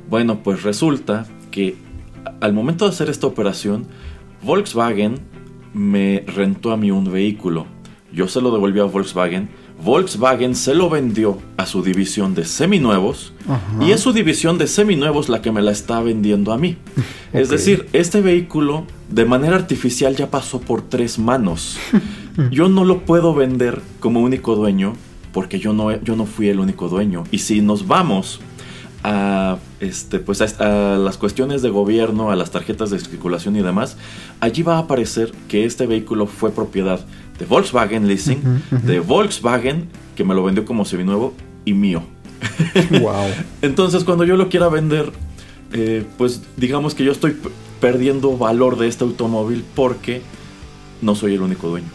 [0.09, 1.77] Bueno, pues resulta que
[2.41, 3.87] al momento de hacer esta operación,
[4.43, 5.21] Volkswagen
[5.73, 7.67] me rentó a mí un vehículo
[8.13, 9.49] yo se lo devolví a Volkswagen.
[9.83, 13.33] Volkswagen se lo vendió a su división de seminuevos
[13.81, 16.77] y es su división de seminuevos la que me la está vendiendo a mí.
[17.33, 21.79] Es decir, este vehículo de manera artificial ya pasó por tres manos.
[22.51, 24.95] Yo no lo puedo vender como único dueño
[25.33, 27.25] porque yo no, yo no fui el único dueño.
[27.31, 28.41] Y si nos vamos
[29.03, 33.97] a, este, pues a, las cuestiones de gobierno, a las tarjetas de circulación y demás,
[34.41, 37.05] allí va a aparecer que este vehículo fue propiedad
[37.41, 42.03] de Volkswagen Leasing, de Volkswagen, que me lo vendió como seminuevo, y mío.
[43.01, 43.27] wow.
[43.63, 45.11] Entonces, cuando yo lo quiera vender,
[45.73, 47.37] eh, pues digamos que yo estoy
[47.81, 50.21] perdiendo valor de este automóvil porque
[51.01, 51.89] no soy el único dueño.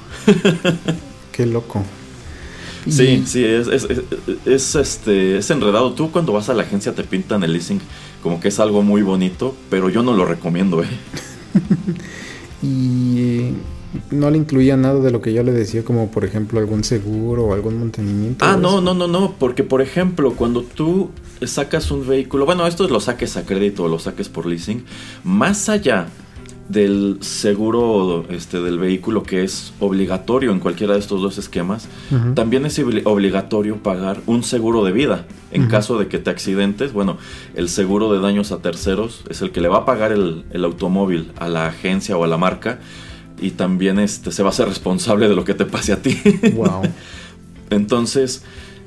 [1.31, 1.83] Qué loco.
[2.89, 3.67] Sí, sí, es,
[4.45, 5.93] es, este, es enredado.
[5.93, 7.79] Tú cuando vas a la agencia te pintan el leasing
[8.21, 10.87] como que es algo muy bonito, pero yo no lo recomiendo, ¿eh?
[12.63, 13.51] y
[14.11, 17.45] no le incluía nada de lo que yo le decía, como por ejemplo algún seguro
[17.45, 18.45] o algún mantenimiento.
[18.45, 22.87] Ah, no, no, no, no, porque por ejemplo, cuando tú sacas un vehículo, bueno, esto
[22.87, 24.83] lo saques a crédito o lo saques por leasing,
[25.23, 26.07] más allá
[26.69, 31.87] del seguro este, del vehículo que es obligatorio en cualquiera de estos dos esquemas,
[32.33, 35.25] también es obligatorio pagar un seguro de vida.
[35.51, 37.17] En caso de que te accidentes, bueno,
[37.55, 40.65] el seguro de daños a terceros es el que le va a pagar el, el
[40.65, 42.79] automóvil a la agencia o a la marca
[43.39, 46.17] y también este, se va a ser responsable de lo que te pase a ti.
[46.55, 46.83] Wow.
[47.69, 48.43] Entonces,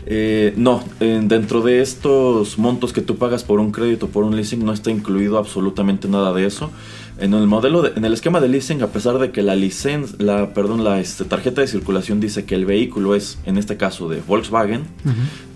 [0.06, 4.64] eh, no, dentro de estos montos que tú pagas por un crédito, por un leasing,
[4.64, 6.70] no está incluido absolutamente nada de eso.
[7.18, 10.54] En el modelo, en el esquema de leasing, a pesar de que la licencia, la,
[10.54, 14.22] perdón, la este, tarjeta de circulación dice que el vehículo es, en este caso, de
[14.26, 14.84] Volkswagen,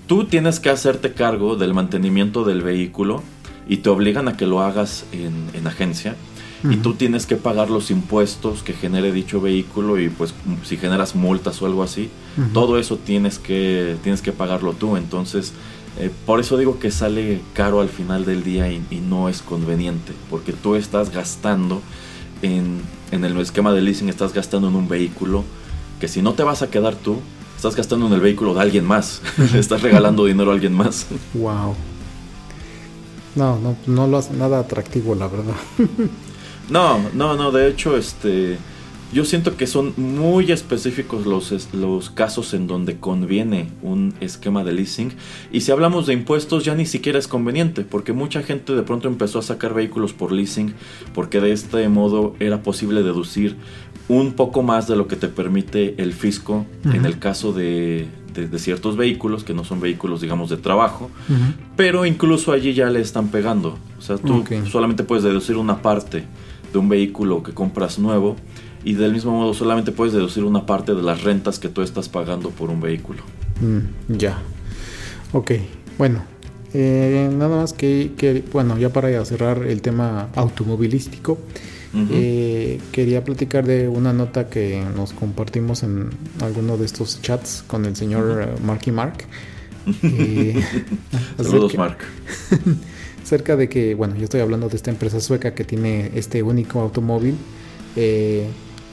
[0.06, 3.22] tú tienes que hacerte cargo del mantenimiento del vehículo
[3.68, 6.16] y te obligan a que lo hagas en agencia
[6.64, 10.32] y tú tienes que pagar los impuestos que genere dicho vehículo y pues
[10.64, 12.08] si generas multas o algo así,
[12.52, 14.96] todo eso tienes que, tienes que pagarlo tú.
[14.96, 15.52] Entonces,
[15.98, 20.12] eh, por eso digo que sale caro al final del día y, no es conveniente,
[20.30, 21.82] porque tú estás gastando
[22.42, 25.44] en, en el esquema de leasing, estás gastando en un vehículo
[26.00, 27.18] que si no te vas a quedar tú,
[27.56, 29.20] estás gastando en el vehículo de alguien más,
[29.54, 31.06] estás regalando dinero a alguien más.
[31.34, 31.74] Wow.
[33.34, 35.54] No, no, no lo hace nada atractivo, la verdad.
[36.70, 38.56] No, no, no, de hecho, este,
[39.12, 44.72] yo siento que son muy específicos los, los casos en donde conviene un esquema de
[44.72, 45.12] leasing.
[45.52, 49.08] Y si hablamos de impuestos, ya ni siquiera es conveniente, porque mucha gente de pronto
[49.08, 50.74] empezó a sacar vehículos por leasing,
[51.14, 53.56] porque de este modo era posible deducir
[54.08, 58.58] un poco más de lo que te permite el fisco en el caso de, de,
[58.58, 61.10] ciertos vehículos, que no son vehículos, digamos, de trabajo,
[61.76, 63.78] pero incluso allí ya le están pegando.
[63.98, 66.24] O sea, tú solamente puedes deducir una parte
[66.72, 68.36] de un vehículo que compras nuevo
[68.84, 72.08] y del mismo modo solamente puedes deducir una parte de las rentas que tú estás
[72.08, 73.22] pagando por un vehículo.
[73.60, 74.38] Mm, ya.
[75.32, 75.52] Ok,
[75.98, 76.22] bueno.
[76.74, 81.38] Eh, nada más que, bueno, ya para cerrar el tema automovilístico,
[82.10, 86.08] eh, quería platicar de una nota que nos compartimos en
[86.40, 89.26] alguno de estos chats con el señor Marky Mark.
[91.36, 91.98] Saludos, Mark.
[93.24, 96.80] cerca de que, bueno, yo estoy hablando de esta empresa sueca que tiene este único
[96.80, 97.36] automóvil.
[97.96, 98.46] Eh,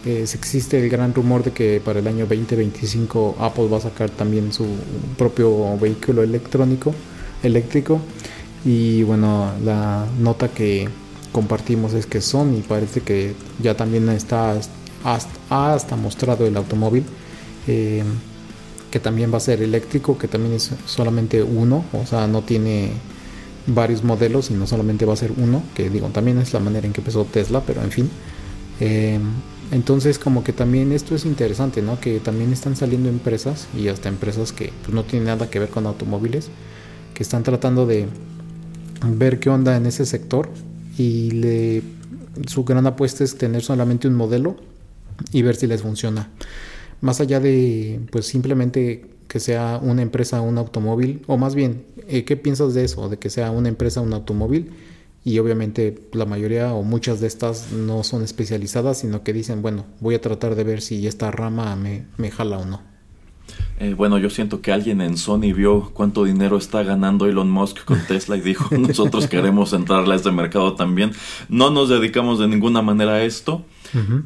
[0.06, 4.54] existe el gran rumor de que para el año 2025 Apple va a sacar también
[4.54, 4.66] su
[5.18, 6.94] propio vehículo electrónico,
[7.44, 8.00] eléctrico.
[8.66, 10.90] Y bueno, la nota que
[11.32, 14.56] compartimos es que Sony parece que ya también está
[15.04, 17.04] hasta, mostrado el automóvil.
[17.68, 18.04] Eh,
[18.90, 22.92] que también va a ser eléctrico, que también es solamente uno, o sea, no tiene
[23.74, 26.88] varios modelos y no solamente va a ser uno, que digo, también es la manera
[26.88, 28.10] en que empezó Tesla, pero en fin.
[28.80, 29.22] Em,
[29.72, 32.00] entonces como que también esto es interesante, ¿no?
[32.00, 35.70] Que también están saliendo empresas y hasta empresas que pues, no tienen nada que ver
[35.70, 36.50] con automóviles,
[37.14, 38.08] que están tratando de
[39.08, 40.50] ver qué onda en ese sector
[40.98, 41.82] y
[42.48, 44.58] su gran apuesta es tener solamente un modelo
[45.32, 46.30] y ver si les funciona.
[47.02, 52.26] Más allá de pues simplemente que sea una empresa un automóvil, o más bien, eh,
[52.26, 53.08] ¿qué piensas de eso?
[53.08, 54.72] De que sea una empresa un automóvil
[55.24, 59.86] y obviamente la mayoría o muchas de estas no son especializadas, sino que dicen, bueno,
[60.00, 62.82] voy a tratar de ver si esta rama me, me jala o no.
[63.80, 67.86] Eh, bueno, yo siento que alguien en Sony vio cuánto dinero está ganando Elon Musk
[67.86, 71.12] con Tesla y dijo, nosotros queremos entrarle a este mercado también.
[71.50, 73.64] No nos dedicamos de ninguna manera a esto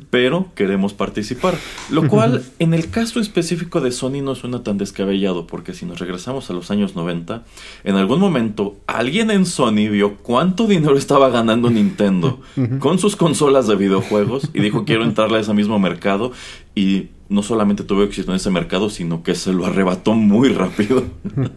[0.10, 1.56] pero queremos participar.
[1.90, 6.00] Lo cual, en el caso específico de Sony, no suena tan descabellado, porque si nos
[6.00, 7.44] regresamos a los años 90,
[7.84, 12.42] en algún momento alguien en Sony vio cuánto dinero estaba ganando Nintendo
[12.80, 16.32] con sus consolas de videojuegos y dijo, quiero entrarle a ese mismo mercado.
[16.76, 21.04] Y no solamente tuvo éxito en ese mercado, sino que se lo arrebató muy rápido.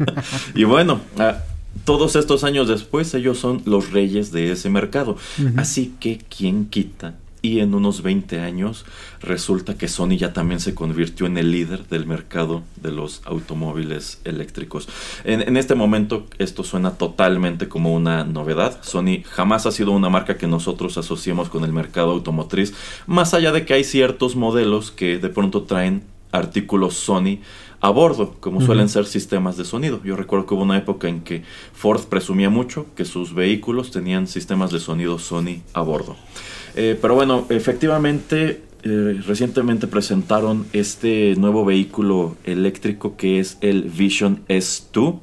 [0.54, 1.38] y bueno, ah,
[1.84, 5.16] todos estos años después, ellos son los reyes de ese mercado.
[5.56, 8.84] Así que, ¿quién quita y en unos 20 años
[9.20, 14.20] resulta que Sony ya también se convirtió en el líder del mercado de los automóviles
[14.24, 14.88] eléctricos.
[15.24, 18.78] En, este momento esto suena totalmente como una novedad.
[18.82, 22.74] Sony jamás ha sido una marca que nosotros asociemos con el mercado automotriz,
[23.06, 27.38] más allá de que hay ciertos modelos que de pronto traen artículos Sony
[27.80, 30.00] a bordo, como suelen ser sistemas de sonido.
[30.02, 34.26] Yo recuerdo que hubo una época en que Ford presumía mucho que sus vehículos tenían
[34.26, 36.16] sistemas de sonido Sony a bordo.
[36.76, 44.44] Eh, pero bueno, efectivamente, eh, recientemente presentaron este nuevo vehículo eléctrico que es el Vision
[44.48, 45.18] S2.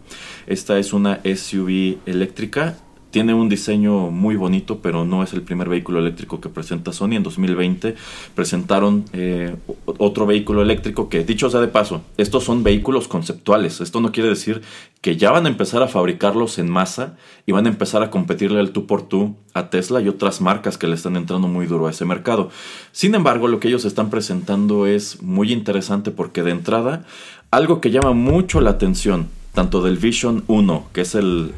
[0.48, 2.78] Esta es una SUV eléctrica
[3.14, 7.12] tiene un diseño muy bonito, pero no es el primer vehículo eléctrico que presenta Sony.
[7.12, 7.94] En 2020
[8.34, 9.56] presentaron eh,
[9.86, 13.82] otro vehículo eléctrico que, dicho sea de paso, estos son vehículos conceptuales.
[13.82, 14.64] Esto no quiere decir
[15.02, 18.60] que ya van a empezar a fabricarlos en masa y van a empezar a competirle
[18.60, 21.86] al tú por tú a Tesla y otras marcas que le están entrando muy duro
[21.86, 22.50] a ese mercado.
[22.94, 27.06] Sin embargo, lo que ellos están presentando es muy interesante porque de entrada,
[27.52, 31.54] algo que llama mucho la atención tanto del Vision 1, que es el,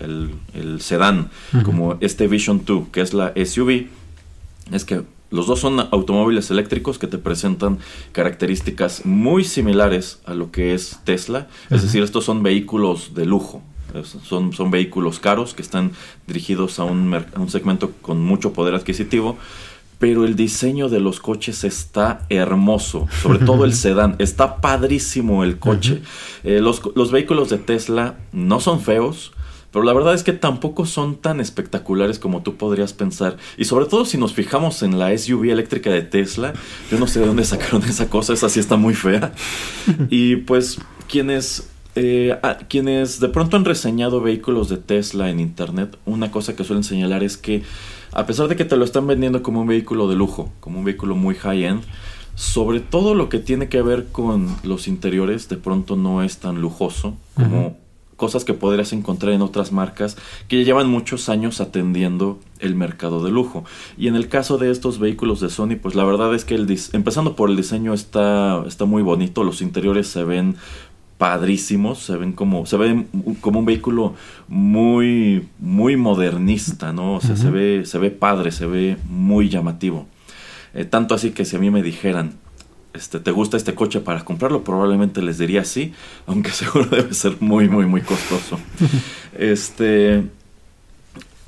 [0.54, 1.30] el, sedán,
[1.64, 3.88] como este Vision 2, que es la SUV,
[4.72, 7.80] es que los dos son automóviles eléctricos que te presentan
[8.12, 11.48] características muy similares a lo que es Tesla.
[11.70, 13.62] Es decir, estos son vehículos de lujo.
[14.04, 15.92] Son, son vehículos caros que están
[16.28, 19.38] dirigidos a un, a un segmento con mucho poder adquisitivo
[20.06, 25.58] pero el diseño de los coches está hermoso, sobre todo el sedán, está padrísimo el
[25.58, 26.04] coche.
[26.44, 29.34] Eh, los, los, vehículos de Tesla no son feos,
[29.72, 33.38] pero la verdad es que tampoco son tan espectaculares como tú podrías pensar.
[33.58, 36.54] Y sobre todo si nos fijamos en la SUV eléctrica de Tesla,
[36.92, 39.34] yo no sé de dónde sacaron esa cosa, esa sí está muy fea.
[40.12, 40.78] y pues
[41.08, 42.38] quienes eh,
[42.68, 47.24] quienes de pronto han reseñado vehículos de Tesla en internet, una cosa que suelen señalar
[47.24, 47.64] es que
[48.16, 50.86] a pesar de que te lo están vendiendo como un vehículo de lujo, como un
[50.86, 51.84] vehículo muy high-end,
[52.34, 56.60] sobre todo lo que tiene que ver con los interiores de pronto no es tan
[56.62, 57.78] lujoso como
[58.16, 63.32] cosas que podrías encontrar en otras marcas que llevan muchos años atendiendo el mercado de
[63.32, 63.66] lujo.
[63.98, 66.68] Y en el caso de estos vehículos de Sony, pues la verdad es que el
[66.94, 70.56] empezando por el diseño está, está muy bonito, los interiores se ven
[71.18, 73.08] padrísimos, se ven como, se ven
[73.42, 74.16] como un vehículo
[74.48, 77.16] muy, muy modernista, ¿no?
[77.16, 80.08] O sea, se ve, se ve padre, se ve muy llamativo.
[80.74, 82.34] Eh, tanto así que si a mí me dijeran,
[82.94, 84.64] este, ¿te gusta este coche para comprarlo?
[84.64, 85.94] Probablemente les diría sí,
[86.28, 88.60] aunque seguro debe ser muy, muy, muy costoso.
[89.38, 90.24] este,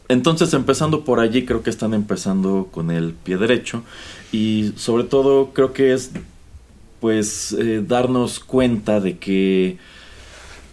[0.09, 3.83] entonces, empezando por allí, creo que están empezando con el pie derecho
[4.31, 6.11] y sobre todo creo que es
[6.99, 9.77] pues eh, darnos cuenta de que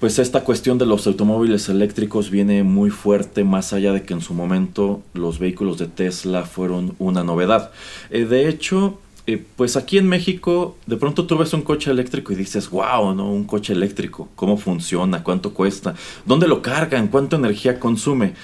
[0.00, 4.20] pues esta cuestión de los automóviles eléctricos viene muy fuerte más allá de que en
[4.20, 7.70] su momento los vehículos de Tesla fueron una novedad.
[8.10, 12.34] Eh, de hecho, eh, pues aquí en México de pronto tú ves un coche eléctrico
[12.34, 13.30] y dices, wow, ¿no?
[13.32, 15.22] Un coche eléctrico, ¿cómo funciona?
[15.22, 15.94] ¿Cuánto cuesta?
[16.26, 17.08] ¿Dónde lo cargan?
[17.08, 18.34] ¿Cuánta energía consume?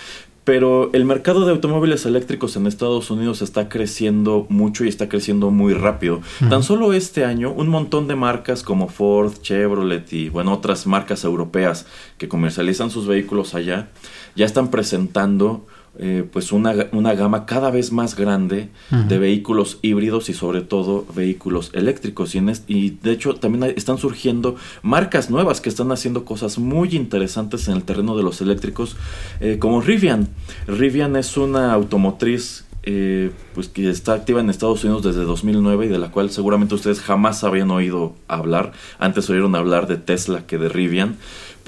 [0.44, 5.50] Pero el mercado de automóviles eléctricos en Estados Unidos está creciendo mucho y está creciendo
[5.50, 6.20] muy rápido.
[6.48, 11.24] Tan solo este año, un montón de marcas como Ford, Chevrolet y bueno, otras marcas
[11.24, 11.86] europeas
[12.16, 13.88] que comercializan sus vehículos allá,
[14.34, 15.66] ya están presentando
[16.02, 21.04] eh, pues una, una, gama cada vez más grande de vehículos híbridos y sobre todo
[21.14, 22.34] vehículos eléctricos.
[22.34, 22.38] Y,
[22.68, 27.74] y, de hecho también están surgiendo marcas nuevas que están haciendo cosas muy interesantes en
[27.74, 28.96] el terreno de los eléctricos,
[29.40, 30.28] eh, como Rivian.
[30.66, 35.88] Rivian es una automotriz eh, pues que está activa en Estados Unidos desde 2009 y
[35.90, 38.72] de la cual seguramente ustedes jamás habían oído hablar.
[38.98, 41.18] Antes oyeron hablar de Tesla que de Rivian.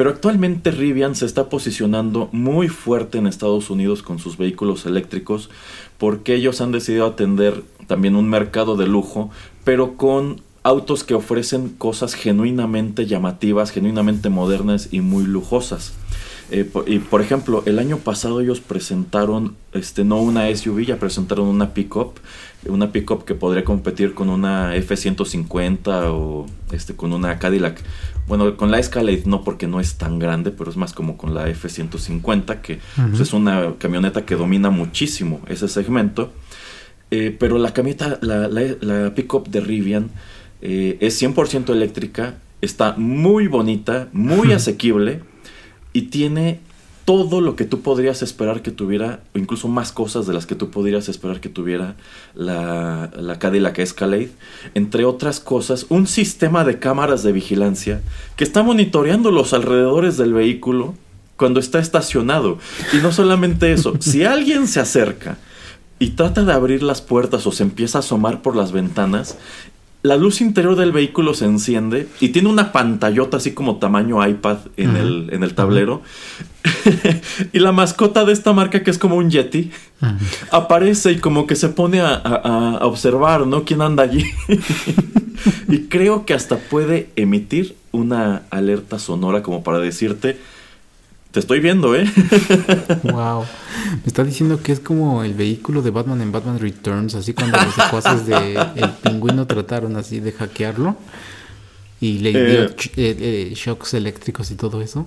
[0.02, 5.48] Pero actualmente Rivian se está posicionando muy fuerte en Estados Unidos con sus vehículos eléctricos
[5.96, 9.30] porque ellos han decidido atender también un mercado de lujo,
[9.62, 15.92] pero con autos que ofrecen cosas genuinamente llamativas, genuinamente modernas y muy lujosas.
[16.50, 21.46] Eh, y por ejemplo, el año pasado ellos presentaron, este, no una SUV, ya presentaron
[21.46, 22.18] una pickup,
[22.66, 27.80] una pickup que podría competir con una F-150 o este, con una Cadillac
[28.26, 31.34] bueno, con la Escalade no porque no es tan grande, pero es más como con
[31.34, 36.32] la F-150, que pues, es una camioneta que domina muchísimo ese segmento.
[37.10, 40.10] Eh, pero la camioneta, la, la, pickup de Rivian
[40.62, 45.20] eh, es 100% eléctrica, está muy bonita, muy asequible
[45.92, 46.60] y tiene
[47.04, 50.54] todo lo que tú podrías esperar que tuviera, o incluso más cosas de las que
[50.54, 51.96] tú podrías esperar que tuviera
[52.34, 54.30] la, la Cadillac Escalade.
[54.74, 58.00] Entre otras cosas, un sistema de cámaras de vigilancia
[58.36, 60.94] que está monitoreando los alrededores del vehículo
[61.36, 62.58] cuando está estacionado.
[62.92, 65.38] Y no solamente eso, si alguien se acerca
[65.98, 69.38] y trata de abrir las puertas o se empieza a asomar por las ventanas,
[70.02, 74.58] la luz interior del vehículo se enciende y tiene una pantallota así como tamaño iPad
[74.76, 76.02] en, el, en el tablero.
[77.52, 79.70] y la mascota de esta marca, que es como un Yeti,
[80.50, 83.64] aparece y como que se pone a, observar, ¿no?
[83.64, 84.24] ¿Quién anda allí?
[85.68, 90.36] y creo que hasta puede emitir una alerta sonora como para decirte,
[91.32, 92.04] te estoy viendo, ¿eh?
[93.02, 93.44] wow.
[93.90, 97.58] Me está diciendo que es como el vehículo de Batman en Batman Returns, así cuando
[97.58, 100.96] los secuaces de el pingüino trataron así de hackearlo
[102.00, 105.06] y le dio eh, eh, eh, shocks eléctricos y todo eso.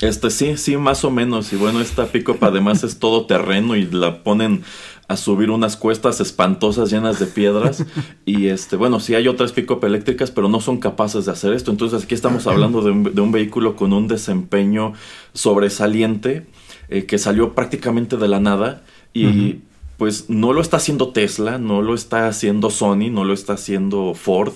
[0.00, 1.52] Este sí, sí, más o menos.
[1.52, 4.62] Y bueno, esta pick además es todo terreno y la ponen
[5.08, 7.84] a subir unas cuestas espantosas llenas de piedras.
[8.26, 11.70] y este, bueno, sí hay otras pick eléctricas, pero no son capaces de hacer esto.
[11.70, 14.94] Entonces aquí estamos hablando de un, vehículo con un desempeño
[15.32, 16.46] sobresaliente
[16.88, 18.82] que salió prácticamente de la nada.
[19.12, 19.60] Y
[19.96, 24.14] pues no lo está haciendo Tesla, no lo está haciendo Sony, no lo está haciendo
[24.14, 24.52] Ford,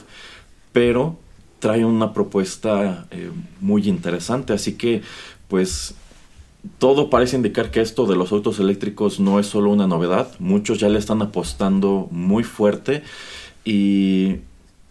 [0.72, 1.18] pero
[1.60, 3.30] trae una propuesta eh,
[3.60, 4.52] muy interesante.
[4.52, 5.02] Así que,
[5.48, 5.94] pues,
[6.78, 10.28] todo parece indicar que esto de los autos eléctricos no es solo una novedad.
[10.38, 13.02] Muchos ya le están apostando muy fuerte.
[13.64, 14.36] Y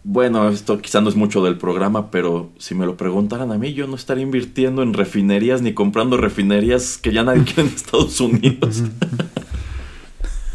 [0.03, 3.74] bueno, esto quizá no es mucho del programa, pero si me lo preguntaran a mí,
[3.74, 8.20] yo no estaría invirtiendo en refinerías ni comprando refinerías que ya nadie quiere en Estados
[8.20, 8.84] Unidos.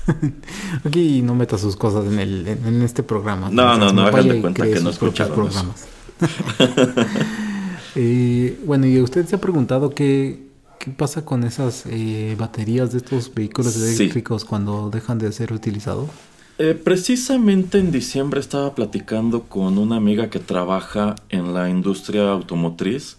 [0.84, 3.48] Aquí no meta sus cosas en, el, en, este programa.
[3.50, 5.86] No, no, no, hagan de cuenta que no escucharon programas.
[7.96, 10.48] Eh, bueno, y usted se ha preguntado qué,
[10.84, 16.10] qué pasa con esas eh, baterías de estos vehículos eléctricos cuando dejan de ser utilizados.
[16.58, 23.16] Eh, precisamente en diciembre estaba platicando con una amiga que trabaja en la industria automotriz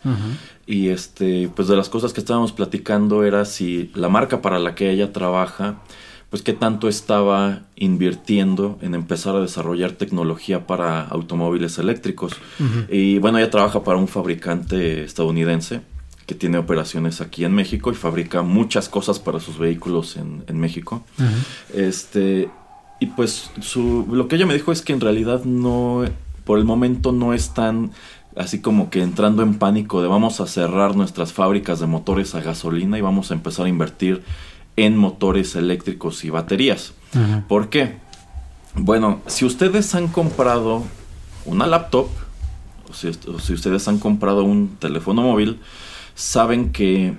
[0.66, 4.74] y este pues de las cosas que estábamos platicando era si la marca para la
[4.74, 5.82] que ella trabaja
[6.30, 12.34] pues qué tanto estaba invirtiendo en empezar a desarrollar tecnología para automóviles eléctricos.
[12.89, 15.82] Y bueno, ella trabaja para un fabricante estadounidense
[16.26, 21.03] que tiene operaciones aquí en México y fabrica muchas cosas para sus vehículos en, México.
[21.73, 22.49] Este,
[22.99, 26.03] y pues su, lo que ella me dijo es que en realidad no,
[26.43, 27.91] por el momento no están
[28.36, 32.41] así como que entrando en pánico de vamos a cerrar nuestras fábricas de motores a
[32.41, 34.23] gasolina y vamos a empezar a invertir
[34.76, 36.93] en motores eléctricos y baterías.
[37.47, 37.95] ¿Por qué?
[38.76, 40.84] Bueno, si ustedes han comprado
[41.45, 42.07] una laptop,
[42.89, 45.59] o si, ustedes han comprado un teléfono móvil,
[46.16, 47.13] saben que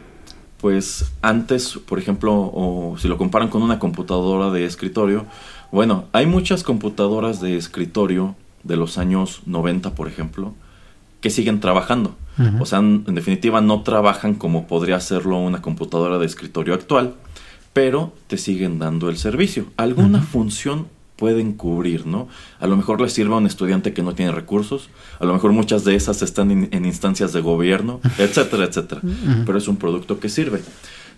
[0.61, 5.27] pues antes, por ejemplo, o si lo comparan con una computadora de escritorio,
[5.71, 8.35] bueno, hay muchas computadoras de escritorio
[8.65, 10.55] de los años 90, por ejemplo,
[11.21, 12.17] que siguen trabajando.
[12.61, 17.15] O sea, en, definitiva no trabajan como podría hacerlo una computadora de escritorio actual,
[17.73, 19.67] pero te siguen dando el servicio.
[19.79, 22.29] Alguna función pueden cubrir, ¿no?
[22.61, 25.53] A lo mejor les sirve a un estudiante que no tiene recursos, a lo mejor
[25.53, 29.01] muchas de esas están en instancias de gobierno, etcétera, etcétera.
[29.45, 30.61] Pero es un producto que sirve.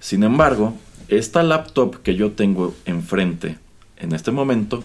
[0.00, 0.74] Sin embargo,
[1.08, 3.58] esta laptop que yo tengo enfrente
[3.96, 4.84] en este momento,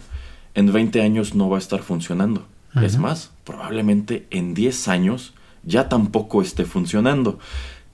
[0.56, 2.46] en 20 años no va a estar funcionando.
[2.82, 5.34] Es más, probablemente en 10 años
[5.64, 7.38] ya tampoco esté funcionando.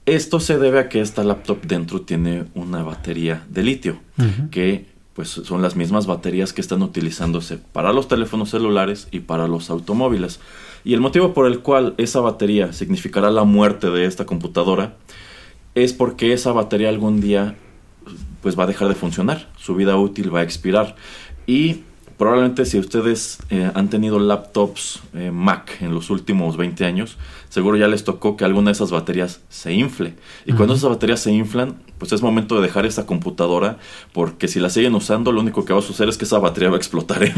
[0.06, 4.00] Esto se debe a que esta laptop dentro tiene una batería de litio,
[4.50, 4.86] que
[5.20, 9.68] pues son las mismas baterías que están utilizándose para los teléfonos celulares y para los
[9.68, 10.40] automóviles.
[10.82, 14.96] Y el motivo por el cual esa batería significará la muerte de esta computadora
[15.74, 17.54] es porque esa batería algún día
[18.40, 20.96] pues va a dejar de funcionar, su vida útil va a expirar
[21.46, 21.80] y
[22.20, 27.16] probablemente si ustedes eh, han tenido laptops eh, Mac en los últimos 20 años,
[27.48, 30.12] seguro ya les tocó que alguna de esas baterías se infle.
[30.44, 33.78] Y cuando esas baterías se inflan, pues es momento de dejar esa computadora,
[34.12, 36.68] porque si la siguen usando, lo único que va a suceder es que esa batería
[36.68, 37.22] va a explotar.
[37.24, 37.32] ¿eh?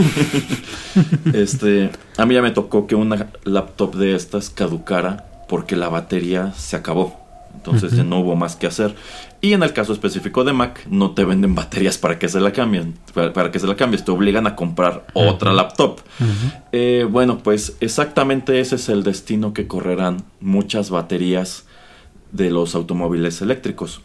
[1.32, 6.52] este, a mí ya me tocó que una laptop de estas caducara porque la batería
[6.56, 7.20] se acabó.
[7.54, 8.96] Entonces ya no hubo más que hacer.
[9.44, 12.52] Y en el caso específico de Mac, no te venden baterías para que se la
[12.52, 12.94] cambien.
[13.12, 15.98] Para, que se la cambies, te obligan a comprar otra laptop.
[16.70, 21.66] Eh, bueno, pues exactamente ese es el destino que correrán muchas baterías
[22.30, 24.00] de los automóviles eléctricos.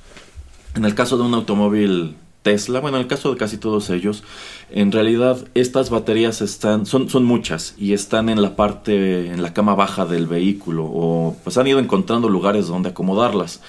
[0.74, 4.24] En el caso de un automóvil Tesla, bueno, en el caso de casi todos ellos,
[4.72, 9.54] en realidad estas baterías están, son, son muchas y están en la parte, en la
[9.54, 13.62] cama baja del vehículo o pues han ido encontrando lugares donde acomodarlas.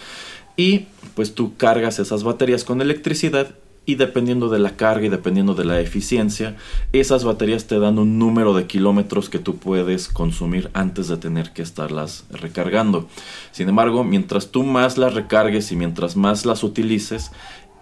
[0.56, 0.86] Y
[1.18, 5.64] pues tú cargas esas baterías con electricidad y dependiendo de la carga y dependiendo de
[5.64, 6.54] la eficiencia,
[6.92, 11.52] esas baterías te dan un número de kilómetros que tú puedes consumir antes de tener
[11.52, 13.08] que estarlas recargando.
[13.50, 17.32] Sin embargo, mientras tú más las recargues y mientras más las utilices,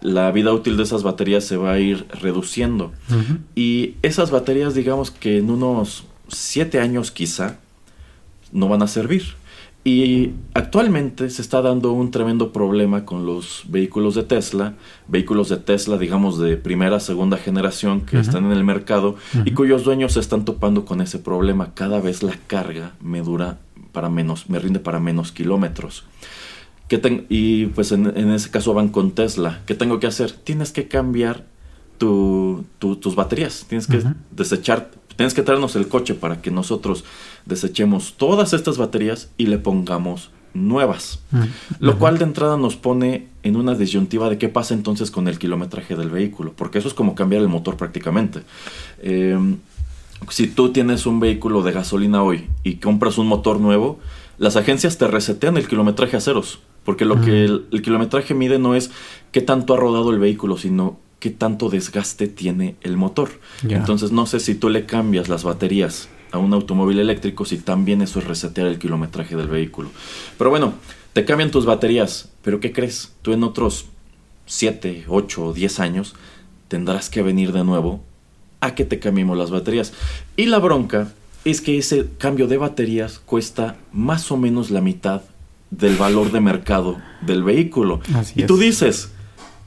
[0.01, 2.95] la vida útil de esas baterías se va a ir reduciendo.
[3.55, 7.59] Y esas baterías, digamos que en unos 7 años quizá,
[8.51, 9.35] no van a servir.
[9.87, 14.75] Y actualmente se está dando un tremendo problema con los vehículos de Tesla,
[15.07, 19.15] vehículos de Tesla, digamos, de primera, segunda generación que están en el mercado
[19.45, 21.73] y cuyos dueños se están topando con ese problema.
[21.75, 23.61] Cada vez la carga me dura
[23.93, 26.03] para menos, me rinde para menos kilómetros.
[27.29, 29.63] y pues en, ese caso van con Tesla.
[29.67, 30.33] ¿Qué tengo que hacer?
[30.33, 31.45] Tienes que cambiar
[31.99, 33.67] tus baterías.
[33.69, 37.05] Tienes que desechar Tienes que traernos el coche para que nosotros
[37.45, 41.21] desechemos todas estas baterías y le pongamos nuevas.
[41.31, 41.45] Mm,
[41.81, 45.39] Lo cual de entrada nos pone en una disyuntiva de qué pasa entonces con el
[45.39, 48.43] kilometraje del vehículo, porque eso es como cambiar el motor prácticamente.
[49.03, 49.59] Em,
[50.31, 53.99] si tú tienes un vehículo de gasolina hoy y compras un motor nuevo,
[54.39, 57.75] las agencias te resetean el kilometraje a ceros, porque lo que mm.
[57.75, 58.91] el, kilometraje mide no es
[59.33, 63.31] qué tanto ha rodado el vehículo, sino qué tanto desgaste tiene el motor.
[63.69, 68.03] Entonces no sé si tú le cambias las baterías a un automóvil eléctrico, si también
[68.03, 69.91] eso es resetear el kilometraje del vehículo.
[70.37, 70.75] Pero bueno,
[71.13, 73.13] te cambian tus baterías, pero ¿qué crees?
[73.23, 73.87] Tú en otros
[74.47, 76.15] 7, 8 o 10 años
[76.69, 78.03] tendrás que venir de nuevo
[78.61, 79.93] a que te cambiemos las baterías.
[80.37, 81.13] Y la bronca
[81.45, 85.23] es que ese cambio de baterías cuesta más o menos la mitad
[85.71, 88.01] del valor de mercado del vehículo.
[88.35, 89.11] y tú dices,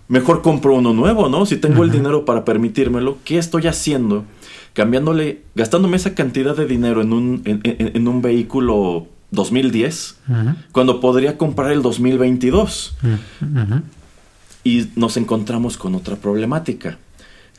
[0.10, 1.46] mejor compro uno nuevo, ¿no?
[1.46, 4.26] Si tengo el dinero para permitírmelo, ¿qué estoy haciendo?
[4.74, 10.18] Cambiándole, gastándome esa cantidad de dinero en un, en, un vehículo 2010,
[10.72, 12.98] cuando podría comprar el 2022.
[14.64, 16.98] Y nos encontramos con otra problemática.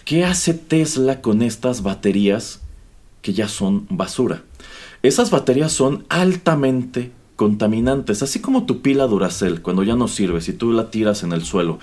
[0.04, 2.60] ¿Qué hace Tesla con estas baterías
[3.22, 4.42] que ya son basura?
[5.02, 10.52] Esas baterías son altamente contaminantes, así como tu pila Duracell, cuando ya no sirve, si
[10.52, 11.78] tú la tiras en el suelo,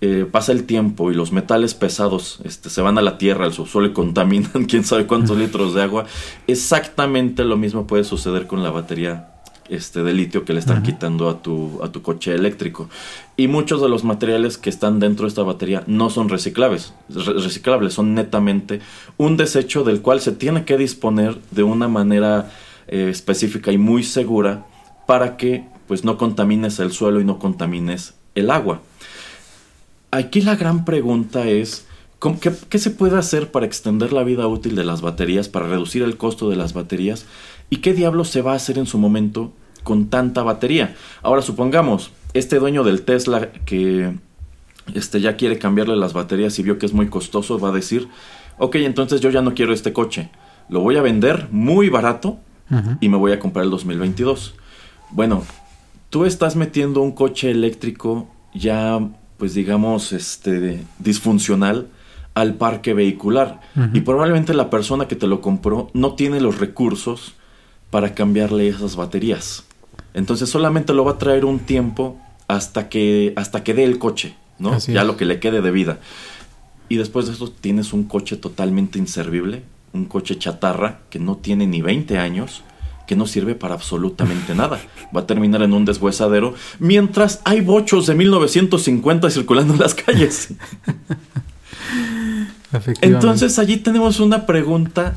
[0.00, 3.52] eh, pasa el tiempo y los metales pesados este, se van a la tierra, al
[3.52, 6.06] subsuelo y contaminan quién sabe cuántos litros de agua,
[6.46, 9.32] exactamente lo mismo puede suceder con la batería
[9.68, 12.88] este, de litio que le están quitando a tu, a tu coche eléctrico.
[13.36, 17.92] Y muchos de los materiales que están dentro de esta batería no son reciclables, reciclables,
[17.92, 18.80] son netamente
[19.18, 22.50] un desecho del cual se tiene que disponer de una manera
[22.86, 24.64] eh, específica y muy segura
[25.06, 28.80] para que pues no contamines el suelo y no contamines el agua.
[30.10, 31.86] Aquí la gran pregunta es,
[32.70, 36.16] qué, se puede hacer para extender la vida útil de las baterías, para reducir el
[36.16, 37.26] costo de las baterías?
[37.70, 39.52] ¿Y qué diablos se va a hacer en su momento
[39.84, 40.96] con tanta batería?
[41.22, 44.14] Ahora supongamos, este dueño del Tesla que
[44.94, 48.08] este, ya quiere cambiarle las baterías y vio que es muy costoso, va a decir,
[48.58, 50.30] ok, entonces yo ya no quiero este coche,
[50.68, 52.38] lo voy a vender muy barato
[53.00, 54.54] y me voy a comprar el 2022.
[55.10, 55.42] Bueno,
[56.10, 59.00] tú estás metiendo un coche eléctrico ya
[59.38, 61.88] pues digamos, este, disfuncional
[62.34, 63.60] al parque vehicular.
[63.92, 67.34] Y probablemente la persona que te lo compró no tiene los recursos
[67.90, 69.64] para cambiarle esas baterías.
[70.14, 74.36] Entonces solamente lo va a traer un tiempo hasta que, hasta que dé el coche,
[74.58, 74.78] ¿no?
[74.78, 75.98] ya lo que le quede de vida.
[76.88, 79.62] Y después de eso tienes un coche totalmente inservible,
[79.92, 82.62] un coche chatarra que no tiene ni 20 años
[83.08, 84.78] que no sirve para absolutamente nada.
[85.16, 90.52] Va a terminar en un deshuesadero mientras hay bochos de 1950 circulando en las calles.
[93.00, 95.16] Entonces allí tenemos una pregunta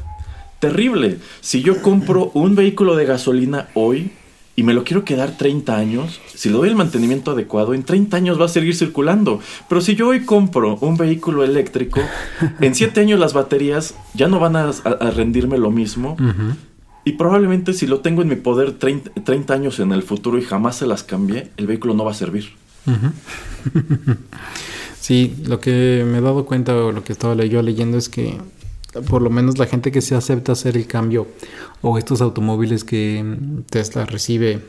[0.59, 1.17] terrible.
[1.41, 4.11] Si yo compro un vehículo de gasolina hoy
[4.55, 8.15] y me lo quiero quedar 30 años, si le doy el mantenimiento adecuado, en 30
[8.15, 9.41] años va a seguir circulando.
[9.67, 11.99] Pero si yo hoy compro un vehículo eléctrico,
[12.61, 14.71] en 7 años las baterías ya no van a,
[15.11, 16.15] rendirme lo mismo.
[17.03, 20.77] Y probablemente si lo tengo en mi poder 30, años en el futuro y jamás
[20.77, 22.49] se las cambie, el vehículo no va a servir.
[24.99, 28.37] sí, lo que me he dado cuenta o lo que estaba yo leyendo es que
[29.07, 31.27] por lo menos la gente que se acepta hacer el cambio
[31.81, 33.37] o estos automóviles que
[33.69, 34.61] Tesla recibe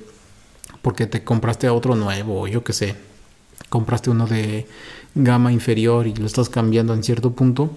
[0.80, 2.97] porque te compraste otro nuevo yo qué sé,
[3.68, 4.66] compraste uno de
[5.14, 7.70] gama inferior y lo estás cambiando en cierto punto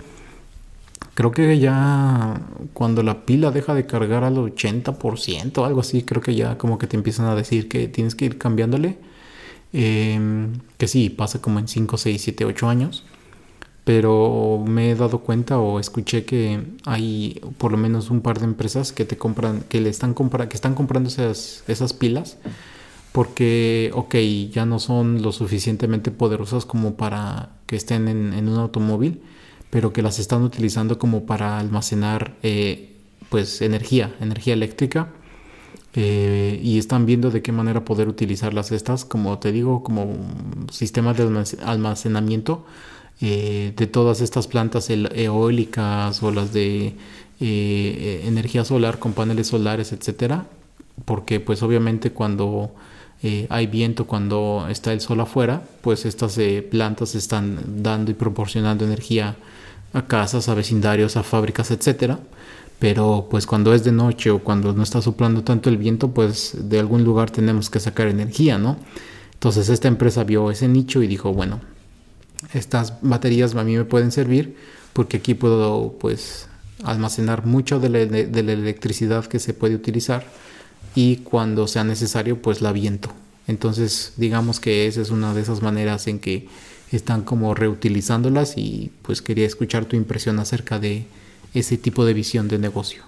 [1.16, 2.42] Creo que ya
[2.74, 6.78] cuando la pila deja de cargar al 80% o algo así, creo que ya como
[6.78, 8.98] que te empiezan a decir que tienes que ir cambiándole.
[9.74, 13.06] Em, que sí, pasa como en 5, 6, 7, 8 años.
[13.86, 18.46] Pero me he dado cuenta o escuché que hay por lo menos un par de
[18.46, 22.38] empresas que te compran, que le están comprando, que están comprando esas, esas pilas
[23.16, 24.16] porque, ok,
[24.52, 29.22] ya no son lo suficientemente poderosas como para que estén en, en un automóvil
[29.70, 32.94] pero que las están utilizando como para almacenar eh,
[33.30, 35.10] pues energía, energía eléctrica.
[35.98, 40.14] Eh, y están viendo de qué manera poder utilizarlas estas, como te digo, como
[40.70, 42.66] sistemas de almacenamiento
[43.22, 46.96] eh, de todas estas plantas eólicas o las de
[47.40, 50.48] energía solar con paneles solares, etcétera,
[51.06, 52.72] porque pues obviamente cuando
[53.50, 56.40] hay viento, cuando está el sol afuera, pues estas
[56.70, 59.36] plantas están dando y proporcionando energía
[59.96, 62.20] a casas, a vecindarios, a fábricas, etcétera.
[62.78, 66.56] Pero pues cuando es de noche o cuando no está soplando tanto el viento, pues
[66.70, 68.78] de algún lugar tenemos que sacar energía, ¿no?
[69.34, 71.62] Entonces esta empresa vio ese nicho y dijo, bueno,
[72.54, 74.58] estas baterías a mí me pueden servir
[74.92, 76.48] porque aquí puedo pues
[76.84, 80.26] almacenar mucho de la electricidad que se puede utilizar
[80.96, 83.10] y cuando sea necesario pues la viento.
[83.48, 86.48] Entonces digamos que esa es una de esas maneras en que
[86.92, 91.06] están como reutilizándolas y pues quería escuchar tu impresión acerca de
[91.54, 93.04] ese tipo de visión de negocio.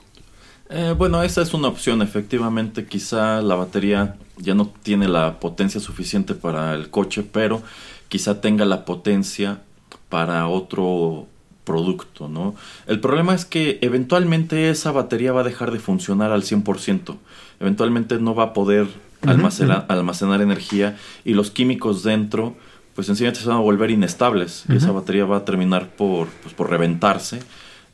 [0.69, 5.79] Eh, bueno, esa es una opción, efectivamente, quizá la batería ya no tiene la potencia
[5.79, 7.61] suficiente para el coche, pero
[8.09, 9.61] quizá tenga la potencia
[10.09, 11.27] para otro
[11.63, 12.55] producto, ¿no?
[12.85, 17.15] El problema es que eventualmente esa batería va a dejar de funcionar al 100%,
[17.59, 18.87] eventualmente no va a poder
[19.25, 22.55] almacenar, almacenar energía y los químicos dentro
[22.97, 26.55] pues sencillamente se van a volver inestables y esa batería va a terminar por, pues,
[26.55, 27.41] por reventarse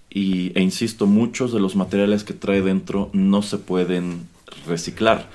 [0.09, 4.29] y, e insisto, muchos de los materiales que trae dentro no se pueden
[4.65, 5.29] reciclar.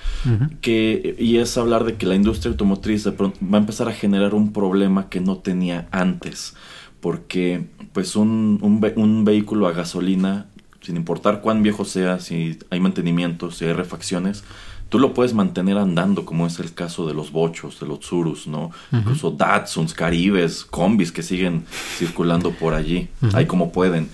[0.62, 3.92] que, y es hablar de que la industria automotriz de pronto va a empezar a
[3.92, 6.54] generar un problema que no tenía antes.
[7.02, 10.46] Porque pues un, un, vehículo a gasolina,
[10.80, 14.44] sin importar cuán viejo sea, si hay mantenimiento, si hay refacciones,
[14.88, 18.46] tú lo puedes mantener andando, como es el caso de los bochos, de los Tsurus,
[18.46, 18.70] ¿no?
[18.92, 21.64] Incluso Datsuns, Caribes, combis que siguen
[21.98, 24.08] circulando por allí, ahí como pueden.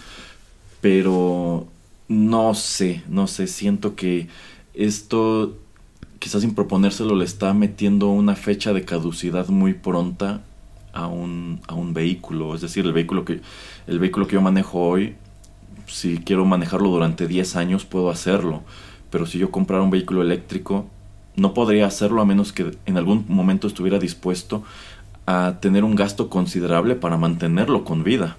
[0.81, 1.69] Pero
[2.09, 4.29] no sé, no sé, siento que
[4.75, 5.57] esto
[6.19, 10.43] quizás sin proponérselo le está metiendo una fecha de caducidad muy pronta
[10.93, 12.55] a un, a un vehículo.
[12.55, 13.41] Es decir, el vehículo que,
[13.87, 15.15] el vehículo que yo manejo hoy,
[15.87, 18.63] si quiero manejarlo durante 10 años, puedo hacerlo
[19.15, 20.87] pero si yo comprara un vehículo eléctrico,
[21.37, 24.65] no podría hacerlo a menos que en algún momento estuviera dispuesto
[25.25, 28.37] a tener un gasto considerable para mantenerlo con vida.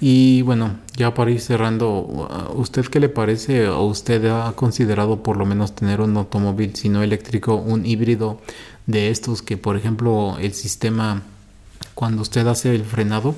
[0.00, 5.36] Y bueno, ya para ir cerrando, ¿usted qué le parece o usted ha considerado por
[5.36, 8.40] lo menos tener un automóvil, si no eléctrico, un híbrido
[8.86, 11.22] de estos que, por ejemplo, el sistema,
[11.94, 13.36] cuando usted hace el frenado,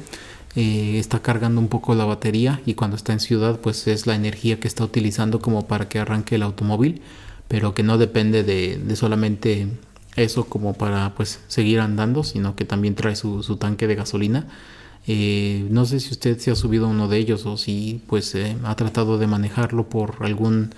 [0.56, 4.14] eh, está cargando un poco la batería y cuando está en ciudad pues es la
[4.14, 7.02] energía que está utilizando como para que arranque el automóvil
[7.48, 9.66] pero que no depende de, solamente
[10.16, 14.46] eso como para pues seguir andando sino que también trae su, tanque de gasolina.
[15.06, 18.56] Eh, no sé si usted se ha subido uno de ellos o si pues eh,
[18.64, 20.70] ha tratado de manejarlo por algún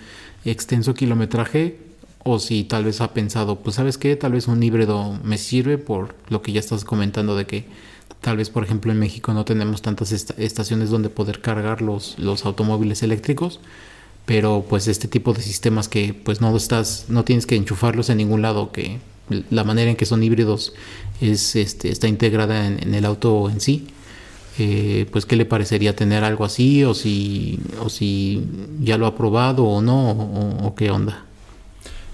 [0.44, 1.78] extenso kilometraje
[2.24, 5.78] o si tal vez ha pensado pues sabes qué tal vez un híbrido me sirve
[5.78, 7.66] por lo que ya estás comentando de que
[8.20, 12.44] Tal vez, por ejemplo, en México no tenemos tantas estaciones donde poder cargar los, los
[12.44, 13.60] automóviles eléctricos,
[14.24, 18.18] pero pues este tipo de sistemas que pues no estás, no tienes que enchufarlos en
[18.18, 18.98] ningún lado, que
[19.50, 20.72] la manera en que son híbridos
[21.20, 23.86] es, este, está integrada en, el auto en sí.
[24.58, 28.42] Eh, pues qué le parecería tener algo así o si, o si
[28.80, 31.24] ya lo ha probado o no o, qué onda.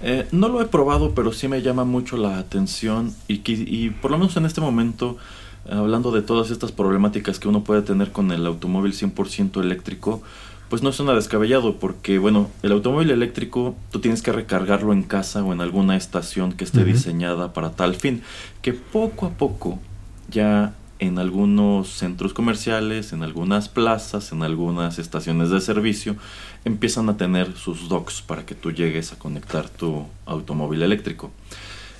[0.01, 4.11] Eh, no lo he probado, pero sí me llama mucho la atención y, y por
[4.11, 5.17] lo menos en este momento
[5.69, 10.21] hablando de todas estas problemáticas que uno puede tener con el automóvil 100% eléctrico,
[10.69, 15.43] pues no suena descabellado porque, bueno, el automóvil eléctrico tú tienes que recargarlo en casa
[15.43, 18.23] o en alguna estación que esté diseñada para tal fin,
[18.61, 19.79] que poco a poco
[20.29, 26.15] ya en algunos centros comerciales, en algunas plazas, en algunas estaciones de servicio,
[26.65, 31.31] empiezan a tener sus docks para que tú llegues a conectar tu automóvil eléctrico.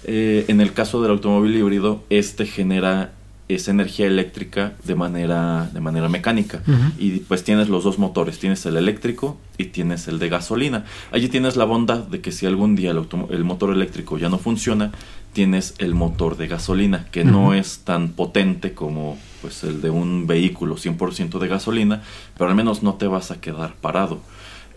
[0.05, 3.14] Eh, en el caso del automóvil híbrido, este genera
[3.49, 6.61] esa energía eléctrica de manera, de manera mecánica.
[6.97, 10.85] Y pues tienes los dos motores, tienes el eléctrico y tienes el de gasolina.
[11.11, 14.37] Allí tienes la bondad de que si algún día el, el motor eléctrico ya no
[14.37, 14.91] funciona,
[15.33, 20.25] tienes el motor de gasolina, que no es tan potente como pues el de un
[20.25, 22.01] vehículo 100% de gasolina,
[22.37, 24.21] pero al menos no te vas a quedar parado.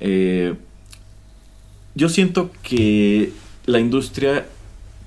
[0.00, 0.54] Eh,
[1.94, 3.32] yo siento que
[3.66, 4.46] la industria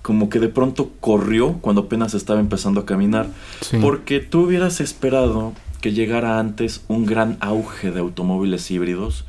[0.01, 3.27] como que de pronto corrió cuando apenas estaba empezando a caminar.
[3.81, 9.25] Porque tú hubieras esperado que llegara antes un gran auge de automóviles híbridos,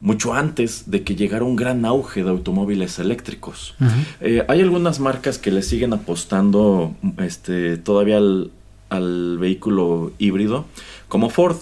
[0.00, 3.74] mucho antes de que llegara un gran auge de automóviles eléctricos.
[4.20, 8.50] Eh, hay algunas marcas que le siguen apostando este, todavía al,
[8.90, 10.66] al vehículo híbrido,
[11.08, 11.56] como Ford.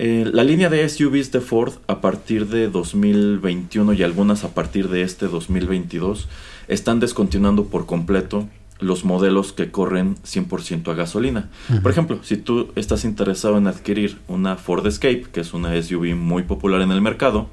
[0.00, 4.88] Eh, la línea de SUVs de Ford a partir de 2021 y algunas a partir
[4.88, 6.28] de este 2022
[6.68, 8.48] están descontinuando por completo
[8.80, 11.50] los modelos que corren 100% a gasolina.
[11.82, 16.14] Por ejemplo, si tú estás interesado en adquirir una Ford Escape, que es una SUV
[16.14, 17.48] muy popular en el mercado,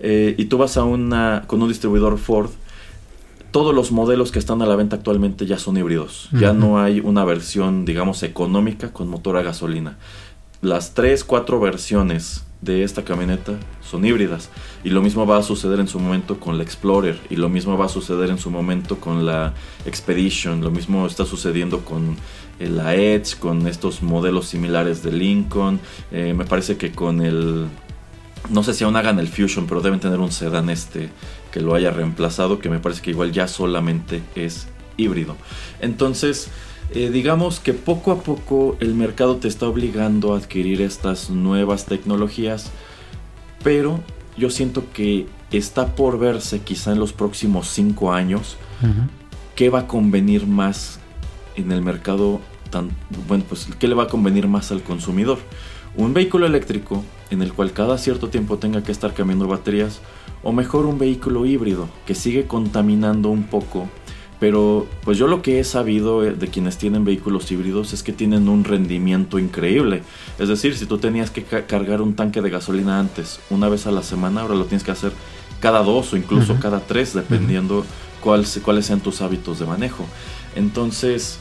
[0.00, 2.50] eh, y tú vas a una con un distribuidor Ford,
[3.50, 6.28] todos los modelos que están a la venta actualmente ya son híbridos.
[6.32, 9.98] Ya no hay una versión, digamos, económica con motor a gasolina.
[10.60, 14.50] Las tres, cuatro versiones de esta camioneta son híbridas.
[14.84, 17.18] Y lo mismo va a suceder en su momento con la Explorer.
[17.30, 19.54] Y lo mismo va a suceder en su momento con la
[19.86, 20.62] Expedition.
[20.62, 22.16] Lo mismo está sucediendo con
[22.58, 25.80] eh, la Edge, con estos modelos similares de Lincoln.
[26.12, 27.66] Eh, me parece que con el...
[28.48, 31.10] No sé si aún hagan el Fusion, pero deben tener un sedán este
[31.52, 35.36] que lo haya reemplazado, que me parece que igual ya solamente es híbrido.
[35.80, 36.50] Entonces,
[36.94, 41.86] eh, digamos que poco a poco el mercado te está obligando a adquirir estas nuevas
[41.86, 42.70] tecnologías,
[43.62, 44.00] pero
[44.36, 48.56] yo siento que está por verse quizá en los próximos 5 años
[49.54, 50.98] qué va a convenir más
[51.56, 52.90] en el mercado, tan,
[53.28, 55.38] bueno, pues qué le va a convenir más al consumidor.
[55.96, 60.00] Un vehículo eléctrico en el cual cada cierto tiempo tenga que estar cambiando baterías
[60.42, 63.88] o mejor un vehículo híbrido que sigue contaminando un poco.
[64.40, 68.12] Pero pues yo lo que he sabido eh, de quienes tienen vehículos híbridos es que
[68.12, 70.02] tienen un rendimiento increíble.
[70.38, 73.92] Es decir, si tú tenías que cargar un tanque de gasolina antes una vez a
[73.92, 75.12] la semana, ahora lo tienes que hacer
[75.60, 77.84] cada dos o incluso cada tres, dependiendo
[78.22, 80.06] cuáles sean tus hábitos de manejo.
[80.56, 81.38] Entonces,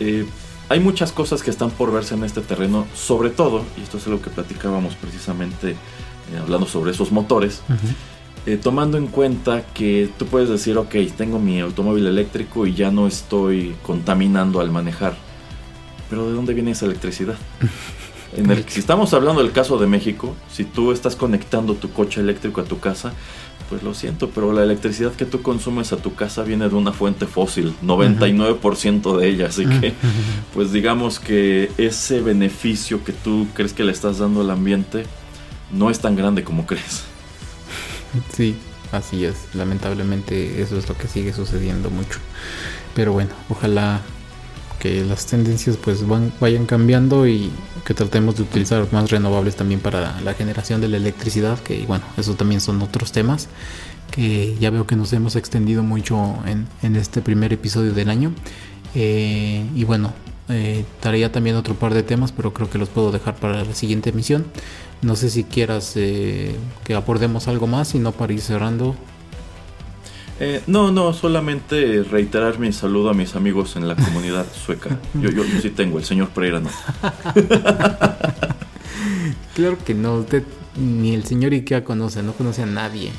[0.00, 0.26] eh,
[0.68, 4.06] hay muchas cosas que están por verse en este terreno, sobre todo, y esto es
[4.06, 5.76] lo que platicábamos precisamente eh,
[6.40, 7.62] hablando sobre esos motores.
[8.46, 12.90] Eh, tomando en cuenta que tú puedes decir, ok, tengo mi automóvil eléctrico y ya
[12.90, 15.14] no estoy contaminando al manejar.
[16.08, 17.36] Pero ¿de dónde viene esa electricidad?
[18.36, 22.20] En el, si estamos hablando del caso de México, si tú estás conectando tu coche
[22.20, 23.12] eléctrico a tu casa,
[23.68, 26.92] pues lo siento, pero la electricidad que tú consumes a tu casa viene de una
[26.92, 29.94] fuente fósil, 99% de ella, así que
[30.54, 35.04] pues digamos que ese beneficio que tú crees que le estás dando al ambiente
[35.72, 37.09] no es tan grande como crees.
[38.32, 38.56] Sí,
[38.92, 39.54] así es.
[39.54, 42.18] Lamentablemente eso es lo que sigue sucediendo mucho.
[42.94, 44.00] Pero bueno, ojalá
[44.78, 47.50] que las tendencias pues van, vayan cambiando y
[47.84, 52.04] que tratemos de utilizar más renovables también para la generación de la electricidad, que bueno,
[52.16, 53.48] eso también son otros temas
[54.10, 58.32] que ya veo que nos hemos extendido mucho en, este primer episodio del año.
[58.94, 60.12] Eh, y bueno,
[60.50, 60.84] eh,
[61.32, 64.46] también otro par de temas, pero creo que los puedo dejar para la siguiente emisión.
[65.02, 68.94] No sé si quieras eh, que abordemos algo más y no para ir cerrando.
[70.38, 74.98] Eh, no, no, solamente reiterar mi saludo a mis amigos en la comunidad sueca.
[75.14, 76.70] Yo, yo, sí tengo, el señor Pereira no.
[79.54, 80.44] claro que no, usted
[80.76, 83.12] ni el señor Ikea conoce, no conoce a nadie.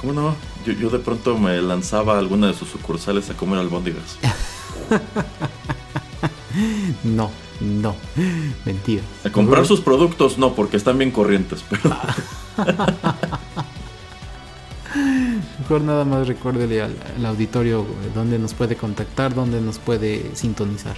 [0.00, 0.34] ¿Cómo no?
[0.66, 4.18] Yo, yo de pronto me lanzaba a alguna de sus sucursales a comer albóndigas.
[7.04, 7.30] no,
[7.60, 7.96] no,
[8.64, 9.02] mentira.
[9.24, 11.82] A comprar sus productos no, porque están bien corrientes, pero...
[15.58, 16.94] Mejor nada más recuérdele al,
[17.26, 20.96] auditorio dónde nos puede contactar, dónde nos puede sintonizar.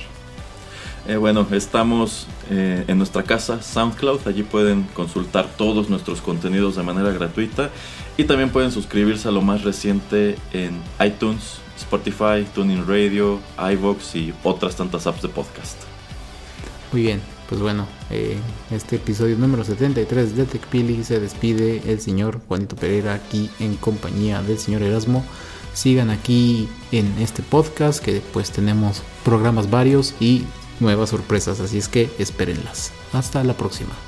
[1.07, 6.83] Eh, bueno, estamos eh, en nuestra casa SoundCloud, allí pueden consultar todos nuestros contenidos de
[6.83, 7.71] manera gratuita
[8.19, 14.35] y también pueden suscribirse a lo más reciente en iTunes, Spotify, Tuning Radio, iVoox y
[14.43, 15.77] otras tantas apps de podcast.
[16.93, 18.37] Muy bien, pues bueno, eh,
[18.71, 24.43] este episodio número 73 de TechPili se despide el señor Juanito Pereira aquí en compañía
[24.43, 25.25] del señor Erasmo.
[25.75, 30.45] Sigan aquí en este podcast que pues tenemos programas varios y
[30.81, 32.93] nuevas sorpresas, así es que espérenlas.
[33.13, 34.08] Hasta la próxima.